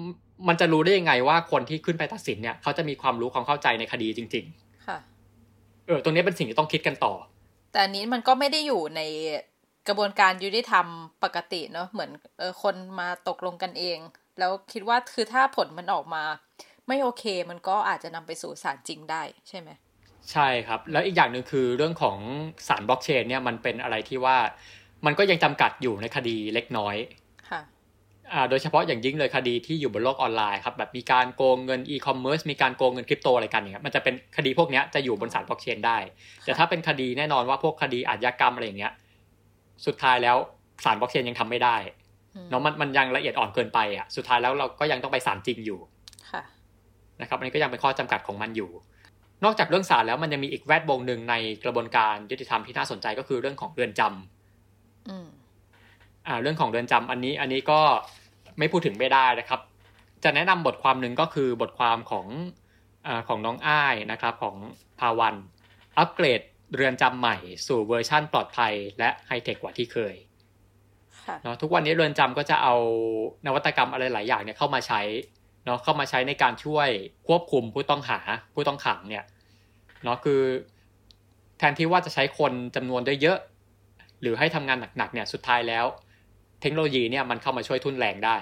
[0.48, 4.98] มันจะรู้ได้ยังไงว่าคนที่ขึ้นไปตัดสินเนี่ยเขาจะมีความรู้ความเข้าใจในคดีจริง ๆ ค่ะ
[5.88, 7.14] เออตรงนี้เป็นสิ่งที่ต้องคิดกันต่อ
[7.72, 9.02] แต่อันนี้มันก็ไม่ได้อยู่ใน
[9.88, 10.86] กระบวนการยุติธรรม
[11.24, 13.98] ปกติเนาะเหมือนเออคนมาตกลงกันเอง
[14.40, 16.24] แล้วคิดว่าคือถ้าผลมันออกมา
[16.88, 19.70] ไม่โอเค มันก็อาจจะนำไปสู่ศาลจริงได้ใช่ไหม
[20.32, 22.18] ใช่ครับ แล้วอีกอย่างหนึ่งคือเรื่องของ
[22.68, 24.38] ศาลบล็อกเชนเนี่ยมันเป็นอะไรที่ว่า
[25.06, 26.96] มันก็ยังจำกัดอยู่ในคดีเล็กน้อย
[27.50, 27.62] ค่ะ
[28.50, 35.98] โดยเฉพาะอย่างยิ่งเลยคดีที่อยู่บนโลกออนไลน์ครับแบบมีการโกงเงินอีคอมเมิร์ซมีการโกงเงินคริปโตอะไรกันเนี่ยมันจะเป็นคดีพวกนี้จะอยู่บนศาลบล็อกเชนได้
[36.46, 38.94] แต่ถ้าเป็นคดีแน่นอนว่าพวกคดีอาชญากรรมอะไรอย่างเงี้ย
[39.86, 40.38] สุดท้ายแล้ว
[40.84, 41.76] ศาลบล็อกเชนยังทำไม่ได้
[42.50, 45.80] เนาะมันมันยังละเอียดอ่อนเกินไปอะสุดท้ายแล้วเราก็ยังต้องไปสารจริงอยู่
[46.32, 46.44] ค่ะ
[47.22, 48.70] นะครับอันนี้ก็ยังเป็นข้อจำกัดของมันอยู่
[49.44, 55.28] นอกจากเรื่องศาลแล้วมันยังมีอีกแวดวงหนึ่งในกระบวนการยุติธรรมที่น่าสนใจก็คือเรื่องของเรือนจำอืม
[56.28, 57.80] อ่า เรื่องของเรือนจำอันนี้อันนี้ก็
[58.58, 59.60] ไม่พูดถึงไม่ได้นะครับ
[60.24, 62.28] จะแนะนำบทความหนึ่งก็คือบทความของ
[63.08, 64.56] อของน้องอ้ายนะครับ ของ
[65.00, 65.36] ภาวัน
[65.98, 66.42] อัปเกรด
[66.76, 70.16] เรือนจำใหม่ สู่เวอร์ชั่นปลอดภัย และไฮเทคกว่าที่เคย
[71.44, 72.76] เนาะทุกวันนี้เรือนจำก็จะเอา
[73.46, 75.02] นวัตกรรมอะไรหลายอย่างเนี่ยเข้ามาใช้
[75.66, 76.90] เนาะเข้ามาใช้ในการช่วย
[77.28, 78.20] ควบคุมผู้ต้องหา
[78.54, 79.26] ผู้ต้องขังเนี่ย
[80.04, 80.42] เนาะคือ
[81.58, 83.38] แทนที่ว่าจะใช้คนจำนวนได้เยอะ
[84.22, 85.86] หรือให้ทำงานหนักๆเนี่ยสุดท้ายแล้ว
[86.62, 88.38] เทคโนโลยีเนี่ยมันเข้ามาช่วยทุนแรงได้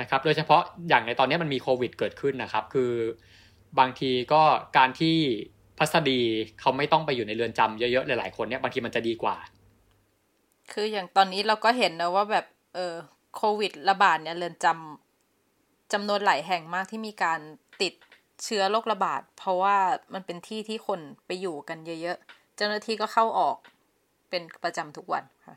[0.00, 2.92] นะครับโดยเฉพาะอย่างในตอนนี้มันมีโควิดเกิดขึ้นนะครับ คือ
[3.78, 4.42] บางทีก็
[4.78, 5.16] การที่
[5.78, 6.20] พัสดี
[6.60, 9.36] เขาไม่ต้องไปอยู่ในเรือนจำเยอะๆหลายๆคนเนี่ยบางทีมันจะดีกว่า
[10.72, 12.94] คืออย่างตอนนี้เราก็เห็นนะว่าแบบเออ
[13.36, 15.09] โควิดระบาดเนี่ยเรือนจำ
[15.92, 17.40] จำนวนหลายแห่งมากที่มีการ
[17.82, 17.92] ติด
[18.44, 19.76] เชื้อโรคระบาด เพราะว่า
[20.14, 23.56] มันเป็นที่ที่คนไปอยู่กันเยอะๆ เจ้าหน้าที่ก็เข้าออก
[24.30, 25.56] เป็นประจำทุกวันค่ะ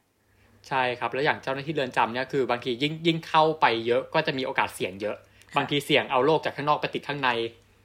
[0.68, 5.16] ใช่ครับ แล้วอย่างเจ้าหน้าที่เรือนจำเนี่ยคือบางทียิ่งยิ่งเข้าไปเยอะก็จะมีโอกาสเสี่ยงเยอะ
[5.58, 7.30] บางทีเสี่ยงเอาโรคจากข้างนอกไปติดข้างใน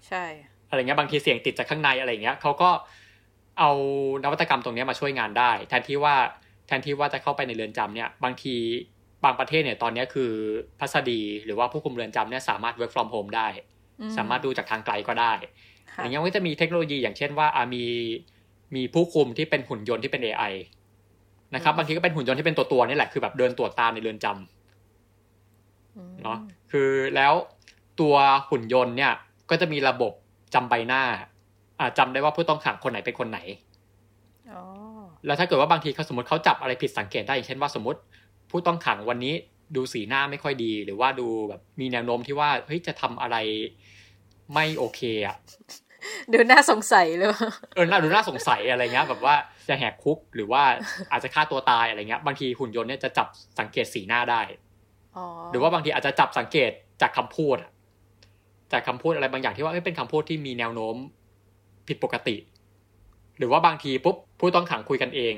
[0.09, 0.25] ใช่
[0.69, 2.71] อะไรเงี้ยบางทีเสี่ยงติดจากข้างในอะไรเงี้ยเขาก็
[3.59, 3.71] เอา
[4.25, 6.15] นวัตกรรมตรงนี้มาช่วยงานได้ แทนที่ว่า
[6.67, 8.55] แทนที่ว่าจะเข้าไปในเรือนจำเนี่ย บางที
[9.25, 10.31] บางประเทศเนี่ยตอนนี้คือ
[10.81, 13.49] พัสดีหรือว่าผู้คุมเรือนจำเนี่ยสามารถ work from home ได้
[14.17, 15.33] สามารถดูจากทางไกลก็ได้
[15.97, 17.85] อย่างเงี้ยก็จะมีเทคโนโลยีอย่างเช่นว่าอามี
[18.75, 20.53] มีผู้คุมที่เป็นหุ่นยนต์ที่เป็น AI
[21.55, 26.39] นะครับบางทีก็เป็นหุ่นยนต์ที่เป็นตัวตัวนี่แหละคือแบบเดินตรวจตาในเรือนจำเนาะ
[26.73, 27.33] คือแล้ว
[28.01, 28.15] ตัว
[28.51, 29.13] หุ่นยนต์เนี่ย
[29.51, 30.13] ก็จะมีระบบ
[30.55, 31.03] จำใบหน้า
[31.81, 33.39] อ่าจำได้ว่าผู้ต้องขังคนไหนเป็นคนไหน
[35.27, 37.99] แล้วถ้าเกิดว่าบางทีเขาสมมติเขาจับอะไรผิดสังเกตได้อย่างเช่นว่าสมมติ
[38.51, 39.35] ผู้ต้องขังวันนี้
[39.77, 43.37] ดูสีหน้าไม่ค่อยดี หรือว่าดูแบบมีแนวโน้มที่ว่าเฮ้ยจะทำอะไร
[44.55, 45.37] ไม่โอเคอะ
[46.33, 47.29] ดูน่าสงสัยเลย
[47.75, 49.35] เออน่าดูน่าสงสัยอะไรเงี้ย แบบว่า
[49.69, 50.63] จะแหกคุกหรือว่า
[51.13, 53.27] อาจจะฆ่าตัวตายอะไรเงี้ย บางทีหุ่นยนต์เนี่ยจะจับ
[53.59, 54.43] สังเกตสีหน้าได้
[55.51, 56.71] หรือว่าบางทีอาจจะจับสังเกต
[57.03, 57.57] จากคำพูด
[58.73, 60.97] จากคำพูดอะไรบางอย่างที่ว่าเป็นคำพูดที่มีแนวโน้ม
[61.89, 62.37] ผิดปกติ
[63.39, 65.35] หรือว่าบางทีปุ๊บผู้ต้องขังคุยกันเอง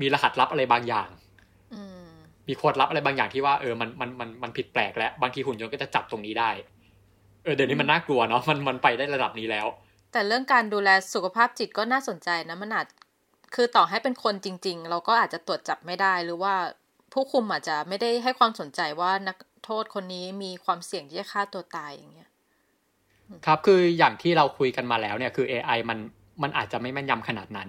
[0.00, 1.08] มีรหัสลับอะไรบางอย่าง
[2.48, 6.50] มีโค้ดลับอะไรบางอย่างที่ว่าเออมันมันมันมันผิดแปลกแล้วบางทีหุ่นยนต์ก็จะจับตรงนี้ได้
[7.44, 9.66] เออเดี๋ยวนี้มันน่ากลัวเนาะมันมันไปได้ระดับนี้แล้ว
[10.12, 12.86] แต่เรื่องการดูแลสุขภาพจิตก็น่าสนใจนะมันอาจ
[13.54, 16.54] คือต่อให้เป็นคนจริง ๆ เราก็อาจจะตรวจจับไม่ได้หรือว่า
[17.12, 22.28] ผู้คุมอาจจะไม่ได้ให้ความสนใจว่านักโทษคนนี้มีความเสี่ยงที่จะฆ่าตัวตายอย่างเงี้ย
[23.46, 25.98] ครับคืออย่างที่เราคุยกันมาแล้วเนี่ยคือ AI มัน
[26.42, 27.68] มันอาจจะไม่แม่นยำขนาดนั้น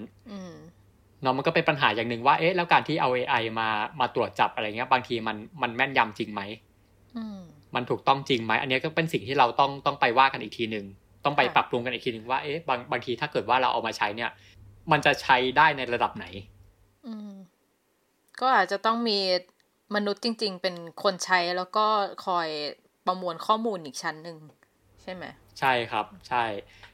[1.22, 6.42] เนาะมันก็เป็นปัญหาอย่างหนึ่งว่าเอ๊ะแล้วการที่เอา AI มามาตรวจจับอะไรเงี้ย บางทีมันมันแม่นยำจริงไหม
[7.76, 10.86] มันถูกต้องจริงไหมอันนี้ก็เป็นสิ่งที่เราต้องต้องไปว่ากันอีกทีหนึ่ง
[11.26, 14.32] ต้องไปปรับปรุงกันอีกทีหนึ่งว่าเอ๊ะบางบางทีถ้าเกิดว่าเราเอามาใช้เนี่ย
[14.92, 16.26] มันจะใช้ได้ในระดับไหน
[17.08, 17.32] อืม
[18.40, 19.20] ก็อาจจะต้องมี
[19.96, 21.86] มนุษย์จริง ๆ เป็นคนใช้แล้วก็
[22.26, 22.48] คอย
[23.08, 24.38] ประมวลข้อมูลอีกชั้นหนึ่ง
[25.02, 25.26] ใช่ไหม
[25.60, 26.46] ใช่ครับใช่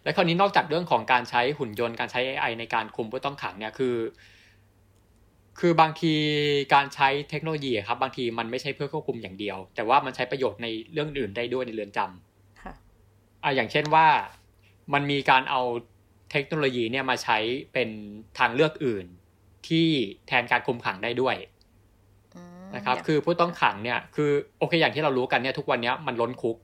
[0.03, 3.95] และคราวนี้นอกจากเรื่องของการใช้หุ่นยนต์การใช้ AI ในการคุมผู้ต้องขังเนี่ยคือ
[5.59, 6.13] คือบางที
[6.73, 12.73] การใช้เทคโนโลยีครับ บางทีมันไม่ใช่เพื่อควบคุมอย่างเดียว แต่ว่ามันใช้ประโยชน์ในเรื่องอื่นได้ด้วยในเรือนจำค่ะ
[13.43, 14.07] อ่าอย่างเช่นว่า
[14.93, 15.61] มันมีการเอา
[16.31, 17.37] เทคโนโลยีเนี่ยมาใช้
[17.73, 17.89] เป็น
[18.39, 19.05] ทางเลือกอื่น
[19.67, 19.87] ที่
[20.27, 21.35] แทนการคุมขังได้ด้วย
[22.75, 26.57] นะครับ คือผู้ต้องขังเนี่ย คือโอเคอย่างที่เรารู้กันเนี่ยทุกวันนี้มันล้นคุก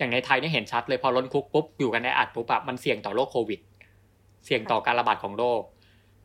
[0.00, 3.60] อย่างในไทยนี่เห็นชัดเลยพอล้นคุกปุ๊บอยู่กันในอัดปุ๊บแบบมันเสี่ยงต่อโรคโควิด
[4.44, 5.60] เสี่ยงต่อการระบาดของโรค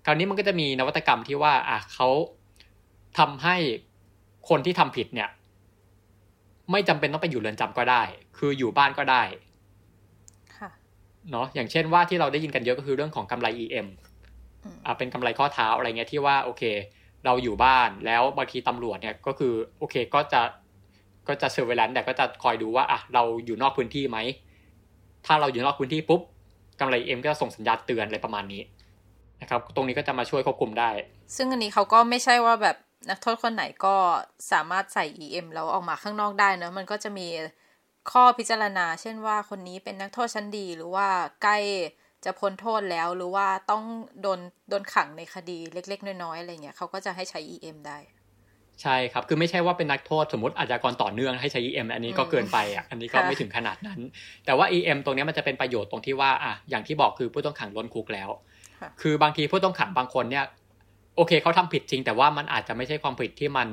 [0.06, 2.10] คราวนี้มันก็จะมีนวัตกรรมที่ว่าอะเขา
[3.20, 3.56] ทำให้
[4.50, 5.30] คนที่ทำผิดเนี่ย
[6.72, 8.04] ไม่จำเป็นต้องไปอยู่เรือนจำก็ได้
[8.38, 9.24] คืออยู่บ้านก็ได้
[11.32, 13.88] เนาะอย่างเช่นว่าที่เราได้ยินกันเยอะก็คือเรื่องของกำไร EM
[14.86, 16.64] อ่าเป็นกำไรข้อเท้าอะไรเงี้ยที่ว่าโอเค
[17.26, 20.42] เราอยู่บ้านแล้วบางทีตำรวจเนี่ยก็คือโอเคก็จะ
[21.28, 24.18] ก็จะเซอร์เวลนแต่ก็จะคอยดูว่าอะเราอยู่นอกพื้นที่ไหม
[25.26, 26.22] ถ้าเราอยู่นอกพื้นที่ปุ๊บ
[26.80, 28.62] กำไรเอ็มก็จะส่งสัญญาณเตือนอะไรประมาณนี้
[29.42, 30.90] นะครับ ตรงนี้ก็จะมาช่วยควบคุมได้
[31.36, 32.78] ซึ่งอันนี้เขาก็ไม่ใช่ว่าแบบ
[33.10, 33.96] นักโทษคนไหนก็
[34.52, 37.28] สามารถใส่ EM แล้วออกมาข้างนอกได้เนะมันก็จะมี
[38.12, 41.08] ข้อพิจารณา เช่นว่าคนนี้เป็นนักโทษชั้นดีหรือว่า
[41.44, 41.58] ใกล้
[42.26, 43.84] จะพ้นโทษแล้วหรือว่าต้อง
[44.22, 47.98] โดนโดนขังในคดีเล็ก ๆ น้อยๆอะไรเงี้ยเขาก็จะให้ใช้ EM ได้
[48.82, 54.00] ใช่ครับ คือไม่ใช่ว่าเป็นนักโทษสมมติอาชญากรต่อเนื่องให้ใช้ EM อันนี้ก็เกินไปอะ อันนี้ก็ไม่ถึงขนาดนั้น
[54.46, 58.30] แต่ว่า EM ตรงนี้มันจะเป็นประโยชน์ตรงที่ว่าอะอย่างที่บอกคือผู้ต้องขังล้นคุกแล้ว
[59.02, 60.46] คือบางทีผู้ต้องขังบางคนเนี่ย
[61.16, 63.70] โอเคเขาทำผิดจริง แต่ว่ามันอาจจะไม่ใช่ความผิดที่มัน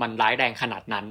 [0.00, 1.06] มันร้ายแรงขนาดนั้น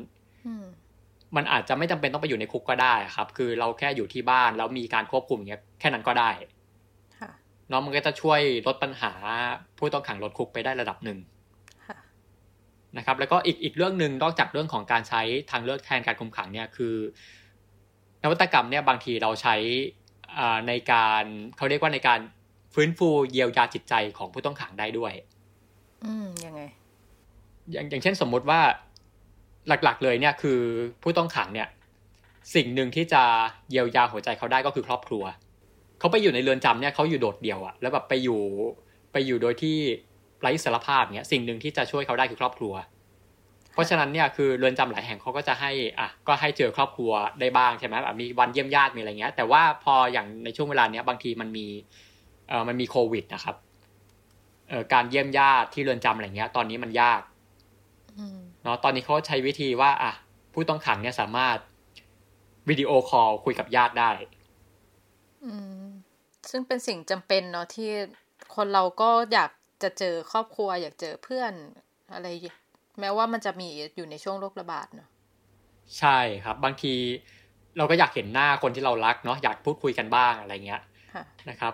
[1.35, 6.29] มันอาจจะไม่จำเป็นต้องไปอยู่ในคุกก็ได้ครับ คือเราแค่อยู่ที่บ้านแล้วมีการควบคุมอย่างเงี้ยแค่นั้นก็ได้
[7.69, 9.11] เนาะมันก็จะช่วยลดปัญหา
[9.77, 11.17] ผู้ต้องขังลดคุกไปได้ระดับหนึ่ง
[12.97, 15.21] นะครับแล้วก็อีกอีกเรื่องหนึ่งนอกจากเรื่องของการใช้
[15.51, 16.95] ทางเลือกแทนการคุมขังเนี่ยคือ
[18.23, 19.55] นวัตกรรมเนี่ยบางทีเราใช้
[20.67, 21.23] ในการ
[21.57, 22.19] เขาเรียกว่าในการ
[22.73, 25.13] ฟื้นฟูเยียวยาจิตใจของผู้ต้องขังได้ด้วย
[26.05, 26.61] อืมยังไง
[27.71, 28.61] อย่างอย่างเช่นสมมุติว่า
[29.67, 30.59] หลักๆ เลยเนี่ยคือ
[31.03, 31.67] ผู้ต้องขังเนี่ย
[32.55, 33.23] สิ่งหนึ่งที่จะ
[33.69, 35.23] เยียวยาหัวใจเขาได้ก็คือครอบครัว
[35.99, 38.41] เขาไปอยู่ในเรือนจำเนี่ยเขาอยู่โดดเดี่ยวอะแล้วแบบไปอยู่
[39.11, 39.77] ไปอยู่โดยที่
[40.45, 42.73] ไร้สารภาพเนี่ยสิ่งหนึ่งที่จะช่วยเขาได้คือครอบครัว
[43.73, 51.67] เพราะฉะนั้นเนี่ยคือเรือนจำหลายแห่งเขาก็จะให้อะก็ให้เจอครอบครัวได้บ้างใช่ไหมแบบมีวันเยี่ยมญาติมีอะไรเงี้ย แต่ว่าพออย่างในช่วงเวลาเนี้ยบางทีมันมี
[52.49, 53.55] เอ่อมันมีโควิดนะครับ
[54.69, 57.21] เอ่อการเยี่ยมญาติที่เรือนจำอะไรเงี้ย ตอนนี้มันยาก
[58.63, 60.11] เนาะตอนนี้เขาใช้วิธีว่าอะ
[60.53, 61.57] ผู้ต้องขังเนี่ยสามารถ
[62.69, 64.11] วิดีโอคอลคุยกับญาติได้
[65.45, 65.85] อืม
[66.49, 67.91] ซึ่งเป็นสิ่งจำเป็นเนาะที่
[68.55, 69.51] คนเราก็อยาก
[69.83, 71.53] จะเจอครอบครัว อยากเจอเพื่อน
[72.13, 72.27] อะไร
[72.99, 75.09] แม้ว่ามันจะมีอยู่ในช่วงโรคระบาดเนาะ
[75.99, 76.93] ใช่ครับบางที
[77.77, 80.81] เราก็อยากเห็นหน้าคนที่เรารักเนาะอยากพูดคุยกันบ้างอะไรเงี้ย
[81.49, 81.73] นะครับ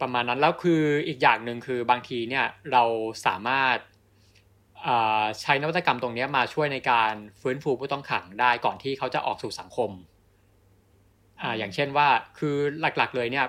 [0.00, 2.84] ประมาณนั้นแล้วคืออีกอย่างหนึ่งคือบางทีเนี่ยเรา
[3.26, 3.78] สามารถ
[5.40, 9.90] ใช้นวัตกรรมตรงนี้มาช่วยในการฟื้นฟูผู้ต้องขังได้ก่อนที่เขาจะออกสู่สังคม
[11.40, 12.08] อ่าอย่างเช่นว่า
[12.38, 13.46] คือหลักๆเลยเนี่ย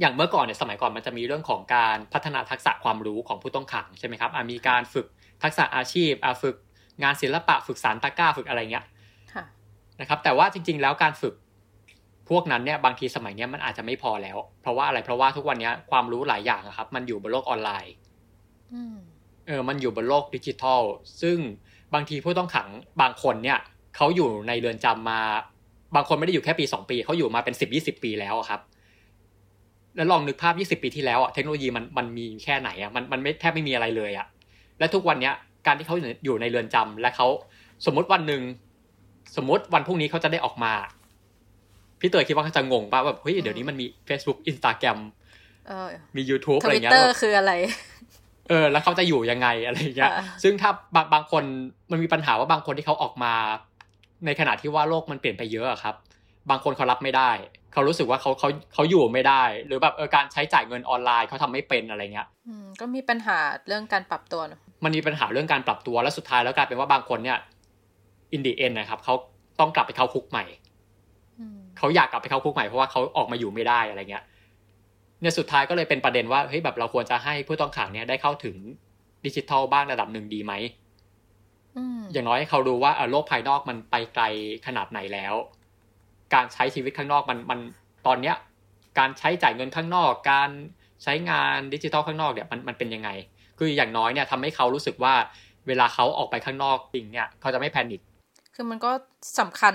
[0.00, 5.06] อย่างเมื่อก่อนเนี่ยสมัยก่อนมันจะมีเรื่องของการพัฒนาทักษะความรู้ของผู้ต้องขังใช่ไหมครับมีการฝึก
[5.42, 6.12] ทักษะอาชีพ
[6.42, 6.56] ฝึก
[7.02, 8.84] งานศิลปะฝึกสารตะก้าฝึกอะไรเงี้ย
[10.00, 11.34] นะครับ แต่ว่าจริง ๆ แล้วการฝึก
[12.30, 17.94] พวกนั้นเนี่ยบางทีสมัยนี้มันอาจจะไม่พอแล้ว เพราะว่าอะไรเพราะว่าทุกวันนี้ความรู้หลายอย่างครับ มันอยู่บนโลกออนไลน์
[19.46, 20.82] เออมันอยู่บนโลกดิจิทัล
[21.22, 21.38] ซึ่ง
[21.94, 22.68] บางทีผู้ต้องขัง
[23.00, 23.58] บางคนเนี่ย
[23.96, 25.20] เขาอยู่ในเรือนจำมา
[25.94, 28.60] บางคนไม่ได้อยู่แค่ปีสองปีเขาอยู่มาเป็นสิบยี่สิบปีแล้วครับ
[29.96, 34.26] แล้วลองนึกภาพ 20 ปีที่แล้วอะเทคโนโลยีมันมันมีแค่ไหนอะมันมันไม่แทบไม่มีอะไรเลยอะ
[34.78, 35.34] และทุกวันเนี้ย
[35.66, 37.26] การที่เขาอยู่ในเรือนจำและเขา
[37.86, 38.42] สมมติวันหนึ่ง
[39.36, 40.72] สมมติวันพรุ่งนี้เขาจะได้ออกมา
[42.00, 44.98] พี่เตยคิดว่าเขาจะงงป่ะแบบเฮ้ยเดี๋ยวนี้มันมี Facebook Instagram
[46.16, 47.52] มี YouTube อะไรเงี้ยทวิตเตอร์คืออะไร
[48.48, 50.12] เออ แล้วเขาจะอยู่ยังไงอะไรเงี้ย
[50.42, 51.42] ซึ่งถ้าบางบางคน
[51.90, 53.34] มันมีปัญหาว่าบางคนที่เขาออกมา
[54.26, 55.94] ในขณะที่ว่าโลกมันเปลี่ยนไปเยอะครับ
[56.50, 57.30] บางคนเขารับไม่ได้
[57.72, 67.38] เขารู้สึกว่าเขาเขาเขาอยู่ไม่ได้ หรือแบบเออการใช้จ่ายเงินออนไลน์เขาทำไม่เป็นอะไรเงี้ยอืมก็มีปัญหาเรื่องการปรับตัวเนอะมันมีปัญหาเรื่องการปรับตัวแล้วสุดท้ายแล้วกลายเป็นว่าบางคนเนี่ย
[68.32, 69.14] อินดีเอ็นนะครับเขา
[69.60, 70.44] ต้องกลับไปเข้าคุกใหม่
[71.78, 74.24] เขาอยากกลับไปเข้าคุกใหม่เพราะว่าเขาออกมาอยู่ไม่ได้อะไรเงี้ย
[75.20, 78.56] เนี่ยสุดท้ายก็เลยเป็นประเด็นว่าเฮ้ยแบบเราควรจะให้ผู้ต้องขังเนี่ยได้เข้าถึง
[79.26, 80.52] ดิจิทัลบ้างระดับหนึ่งดีไหม
[82.12, 84.24] อย่างน้อยให้เขารู้ว่าโลกภายนอกมันไปไกล
[84.66, 85.34] ขนาดไหนแล้ว
[86.34, 87.60] การใช้ชีวิตข้างนอกมันมัน
[88.06, 88.36] ตอนเนี้ย
[88.98, 90.50] การใช้จ่ายเงินข้างนอก การ
[91.02, 93.10] ใช้งานดิจิทัลข้างนอกเนี่ยมันมันเป็นยังไง
[93.58, 95.14] คืออย่างน้อยเนี่ยทำให้เขารู้สึกว่า
[95.66, 98.00] เวลาเขาออกไปข้างนอกจริงเนี่ยเขาจะไม่แพนิค
[98.54, 98.90] คือมันก็
[99.40, 99.74] สำคัญ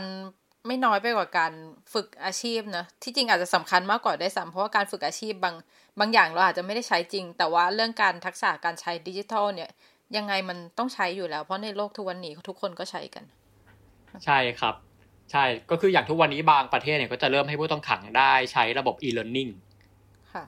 [0.68, 1.54] ไม่น้อยไปกว่าการ
[1.94, 5.56] ฝึกอาชีพนะที่จริงอาจจะสำคัญมากกว่าได้ซ้ำเพราะว่าการฝึกอาชีพบาง
[6.00, 9.70] บางอย่างเราอาจจะไม่ได้ใช้จริง แต่ว่าเรื่องการทักษะการใช้ดิจิทัลเนี่ย
[10.18, 13.24] ยังไงมันต้องใช้อยู่แล้ว เพราะในโลกทุกวันนี้ทุกคนก็ใช้กัน
[14.26, 14.76] ใช่ครับ
[15.32, 19.52] ใช่ก็คืออย่างทุกวันนี้บางประเทศเนี่ยก็จะเริ่มให้ผู้ต้องขังได้ใช้ระบบ e-learning
[20.34, 20.44] ค่ะ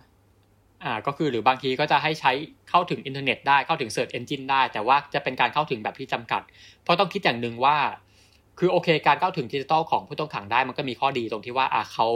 [0.83, 2.31] อ่าก็คือหรือบางทีก็จะให้ใช้
[2.69, 6.41] เข้าถึงอินเทอร์เน็ตได้เข้าถึง Search Engine ได้ แต่ว่าจะเป็นการเข้าถึงแบบที่จำกัด
[6.83, 7.77] เพราะต้องคิดอย่างหนึ่งว่า
[8.59, 12.07] คือโอเค การเข้าถึงดิจิทัลของผู้ต้องขังได้มันก็มีข้อดีตรงที่ว่าอ่าเขา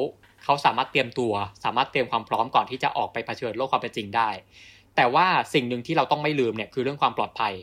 [0.44, 1.34] เขาสามารถเตรียมตัว
[1.64, 4.30] สามารถเตรียมความพร้อมก่อนที่จะออกไปเผชิญโลกความเป็นจริงได้
[4.96, 7.54] แต่ว่าสิ่งหนึ่งที่เราต้องไม่ลืมเนี่ยคือเรื่องความปลอดภัย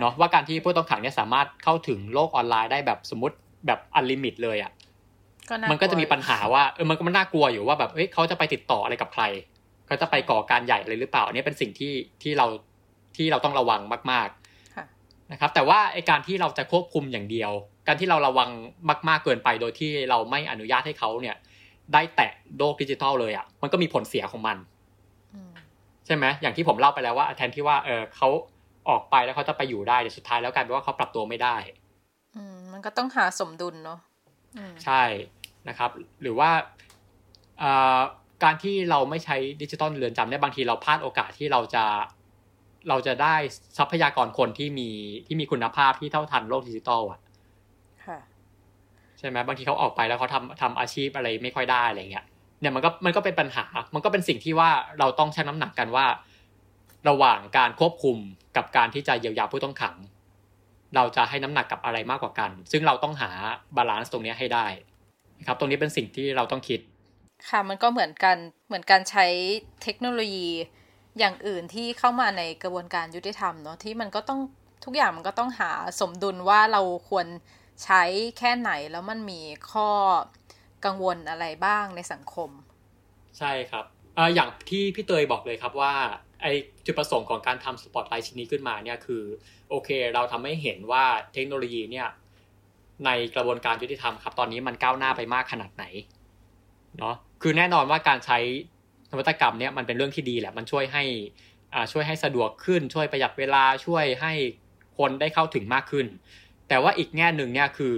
[0.00, 3.36] เนาะว่าการที่ผู้ต้องขังเนี่ยสามารถเข้าถึงโลกออนไลน์ได้แบบสมมติ
[3.66, 4.72] แบบ unlimit เลยอะ
[5.70, 9.24] มันก็จะมีปัญหาว่าเออมันก็มันน่ากลัวอยู่ว่าแบบเฮ้ยเขาจะไปติดต่ออะไรกับใคร
[9.86, 12.46] เขาจะไปก่อการใหญ่เลยหรือเปล่าอันนี้เป็นสิ่งที่ที่เรา
[13.16, 13.80] ที่เราต้องระวัง
[14.12, 17.52] มากๆนะครับ แต่ว่าไอการที่เราจะควบคุมอย่างเดียว
[17.86, 18.50] การที่เราระวัง
[19.08, 21.36] มากๆเกินไป โดยที่เราไม่อนุญาตให้เขาเนี่ย
[21.92, 24.56] ได้แตะโลกดิจิทัลเลยอะ มันก็มีผลเสียของมัน
[26.06, 28.28] ใช่ไหมอย่างที่ผมเล่าไปแล้วว่าแทนที่ว่าเออเขา
[28.88, 31.56] ออกไปแล้วเขาจะไปอยู่ได้แต่สุดท้ายแล้วกลายเป็นว่าเขาปรับตัวไม่ได้
[32.78, 34.00] มันก็ต้องหาสมดุลเนาะ
[34.84, 35.02] ใช่
[35.68, 35.90] นะครับ
[36.22, 36.50] หรือว่า
[38.44, 41.84] การที่เราไม่ใช้ดิจิตอลเรือนจำเนี่ยบางทีเราพลาดโอกาสที่เราจะ
[42.88, 43.34] เราจะได้
[43.78, 44.90] ทรัพยากรคนที่มี
[45.26, 47.20] ที่มีคุณภาพที่เท่าทันโลกดิจิตอลอะ
[49.18, 52.24] ใช่ไหมบางทีเขาออกไปแล้วเขาทำทำอาชีพอะไรไม่ค่อยได้อะไรเงี้ย
[52.60, 53.64] เนี่ยมันก็มันก็เป็นปัญหา
[53.94, 56.06] มันก็เป็นสิ่งที่ว่าเราต้องชั่งน้ำหนักกันว่า
[57.08, 58.16] ระหว่างการควบคุม
[58.56, 59.96] กับการที่จะเยียวยาผู้ต้องขัง
[60.94, 63.30] เราจะให้น้ำหนักกับอะไรมากกว่ากัน ซึ่งเราต้องหา
[63.76, 64.66] balance ตรงนี้ให้ได้
[65.38, 66.80] นะครับตรงนี้เป็นสิ่งที่เราต้องคิด
[67.48, 68.36] ค่ะมันก็เหมือนกัน
[68.66, 69.26] เหมือนการใช้
[69.82, 70.48] เทคโนโลยี
[71.18, 74.40] อย่างอื่นที่เข้ามาในกระบวนการยุติธรรมเนาะที่มันก็ต้อง
[74.84, 75.70] ทุกอย่างมันก็ต้องหา
[76.00, 77.26] สมดุลว่าเราควร
[77.84, 78.02] ใช้
[78.38, 79.88] แค่ไหนแล้วมันมีข้อ
[80.84, 82.50] กังวลอะไรบ้างในสังคม
[83.38, 85.94] ใช่ครับอย่างที่พี่เตยบอกเลยครับว่า
[86.42, 86.46] ไอ
[86.86, 89.22] จุดประสงค์ของการทำสปอตไลท์ชิ้นนี้ขึ้นมาเนี่ยคือ
[89.68, 92.08] โอเค เราทำให้เห็นว่าเทคโนโลยีเนี่ย
[93.04, 95.84] ในกระบวนการยุติธรรมครับ ตอนนี้มันก้าวหน้าไปมากขนาดไหน
[96.98, 98.38] เนาะคือแน่นอนว่าการใช้
[99.10, 101.04] นวัตกรรมเนี่ยมันเป็นเรื่องที่ดีแหละมันช่วยให้
[101.74, 104.32] อ่าช่วยให้สะดวกขึ้น ช่วยประหยัดเวลาช่วยให้
[104.98, 106.06] คนได้เข้าถึงมากขึ้น
[106.68, 107.96] แต่ว่าอีกแง่หนึ่งเนี่ยคือ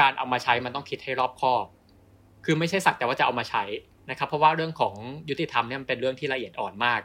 [0.00, 1.64] การเอามาใช้มันต้องคิดให้รอบคอบ
[2.44, 3.64] คือไม่ใช่สักแต่ว่าจะเอามาใช้
[4.10, 4.94] นะครับ เพราะว่าเรื่องของ
[5.28, 7.00] ยุติธรรมเนี่ยมันเป็นเรื่องที่ละเอียดอ่อนมาก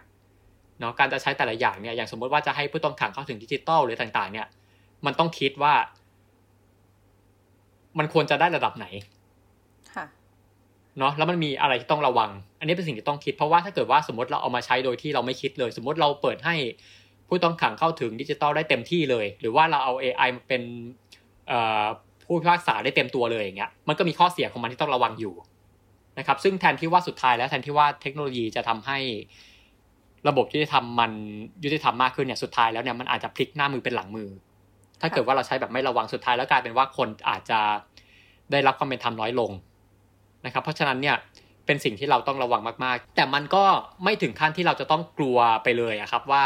[0.79, 4.47] เนาะการจะใช้แต่ละอย่างเนี่ยอย่างสมมติว่าจะให้ผู้ต้องขังเข้าถึงดิจิตอลหรือต่างๆ เนี่ย
[5.05, 5.73] มันต้องคิดว่า
[7.99, 8.85] มันควรจะได้ระดับไหน
[10.99, 16.55] เนาะแล้วมันมีอะไรที่ต้องระวัง อันนี้เป็นสิ่งที่ต้องคิดเพราะว่าถ้าเกิดว่าสมมติเราเอามาใช้โดยที่เราไม่คิดเลย สมมติเราเปิดให้
[17.27, 20.61] ผู้ต้องขังเข้าถึงดิจิตอลได้เต็มที่เลย หรือว่าเราเอา AI มาเป็น
[22.25, 25.33] ผู้พิพากษาได้เต็มตัวเลยอย่างเงี้ยมันก็มีข้อเสียของมันที่ต้องระวังอยู่
[26.19, 28.97] นะครับ ซึ่งแทนที่ว่าสุดท้ายแล้วแทนที่ว่าเทคโนโลยีจะทำให้
[30.27, 31.11] ระบบยุติธรรมมัน
[31.63, 34.29] ยุติธรรมมากขึ้นเนี่ยสุดท้ายแล้วเนี่ยมันอาจจะพลิกหน้ามือเป็นหลังมือ
[35.01, 37.59] ถ้าเกิดว่าเราใช้แบบไม่ระวังสุดท้ายแล้วกลายเป็นว่าคนอาจจะ
[38.51, 39.51] ได้รับความเป็นธรรมน้อยลง
[40.45, 41.15] นะครับ เพราะฉะนั้นเนี่ย
[41.65, 43.63] เป็นสิ่งที่เราต้องระวังมากๆ แต่มันก็
[44.03, 46.43] ไม่ถึงขั้นที่เราจะต้องกลัวไปเลยอะครับว่า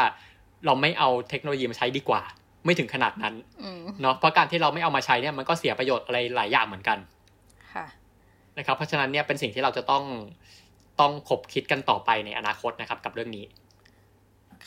[0.66, 2.22] เราไม่เอาเทคโนโลยีมาใช้ดีกว่า
[2.66, 3.34] ไม่ถึงขนาดนั้น
[4.02, 6.98] เนาะเพราะการที่เราไม่เอามาใช้เนี่ยมันก็เสียประโยชน์อะไรหลายอย่างเหมือนกัน
[7.74, 7.86] ค่ะ
[8.58, 10.04] นะครับเพราะฉะนั้นเนี่ยเป็นสิ่งที่เราจะต้อง
[11.00, 13.46] ต้องคบคิดกันต่อไปในอนาคตนะครับ กับเรื่องนี้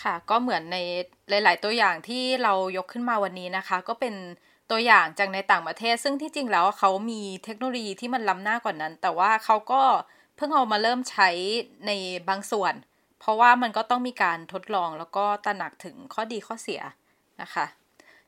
[0.03, 0.76] ค่ะ ก็เหมือนใน
[1.28, 4.14] หลาย ๆ ตัวอย่างที่เรายกขึ้นมาวันนี้นะคะ ก็เป็น
[4.70, 9.82] ตัวอย่างจากในต่างประเทศ ซึ่งที่จริงแล้วเขามีเทคโนโลยีที่มันล้ำหน้ากว่านั้น แต่ว่าเขาก็
[10.36, 11.28] เพิ่งเอามาเริ่มใช้
[11.86, 11.90] ใน
[12.28, 12.74] บางส่วน
[13.20, 16.80] เพราะว่ามันก็ต้องมีการทดลองแล้วก็ตระหนักถึงข้อดีข้อเสีย
[17.42, 17.66] นะคะ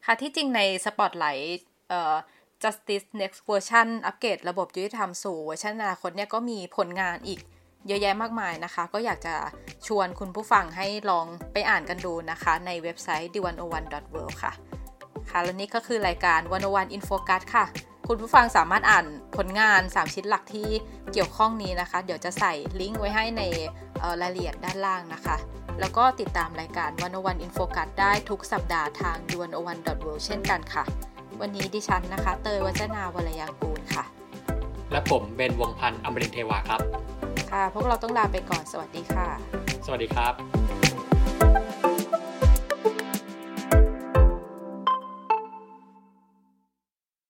[0.04, 2.14] ค่ะที่จริงใน Spotlight เอ่อ
[2.62, 7.40] Justice Next Version อัปเกรดระบบยุติธรรมสู่เวอร์ชันอนาคตเนี่ยก็มีผลงานอีก
[7.86, 9.34] เยอะแยะมากมายนะคะ ก็อยากจะ
[9.86, 14.52] ชวนคุณผู้ฟังให้ลองไปอ่านกันดูนะคะ ในเว็บไซต์ the101.world ค่ะ
[15.30, 17.64] ค่ะและนี่ก็คือรายการ101 In Focus ค่ะ
[18.08, 19.06] คุณผู้ฟังสามารถอ่าน
[19.36, 20.68] ผลงาน 3 ชิ้นหลักที่
[21.12, 23.42] เกี่ยวข้องนี้นะคะ เดี๋ยวจะใส่ลิงก์ไว้ให้ใน
[24.20, 25.36] รายละเอียดด้านล่างนะคะ
[25.80, 30.84] แล้วก็ติดตามรายการวันวันอินโฟกัสได้ทุกสัปดาห์ทางดวนวันดอทเวเช่นกันค่ะ
[31.40, 34.04] วันนี้ดิฉันนะคะ เตยวัจนาวรยางกูลค่ะ
[34.92, 36.80] และผมเบนวงพันธ์อมรินเทวาครับ
[37.50, 39.28] ค่ะ พวกเราต้องลาไปก่อน สวัสดีค่ะ
[39.86, 40.34] สวัสดีครับ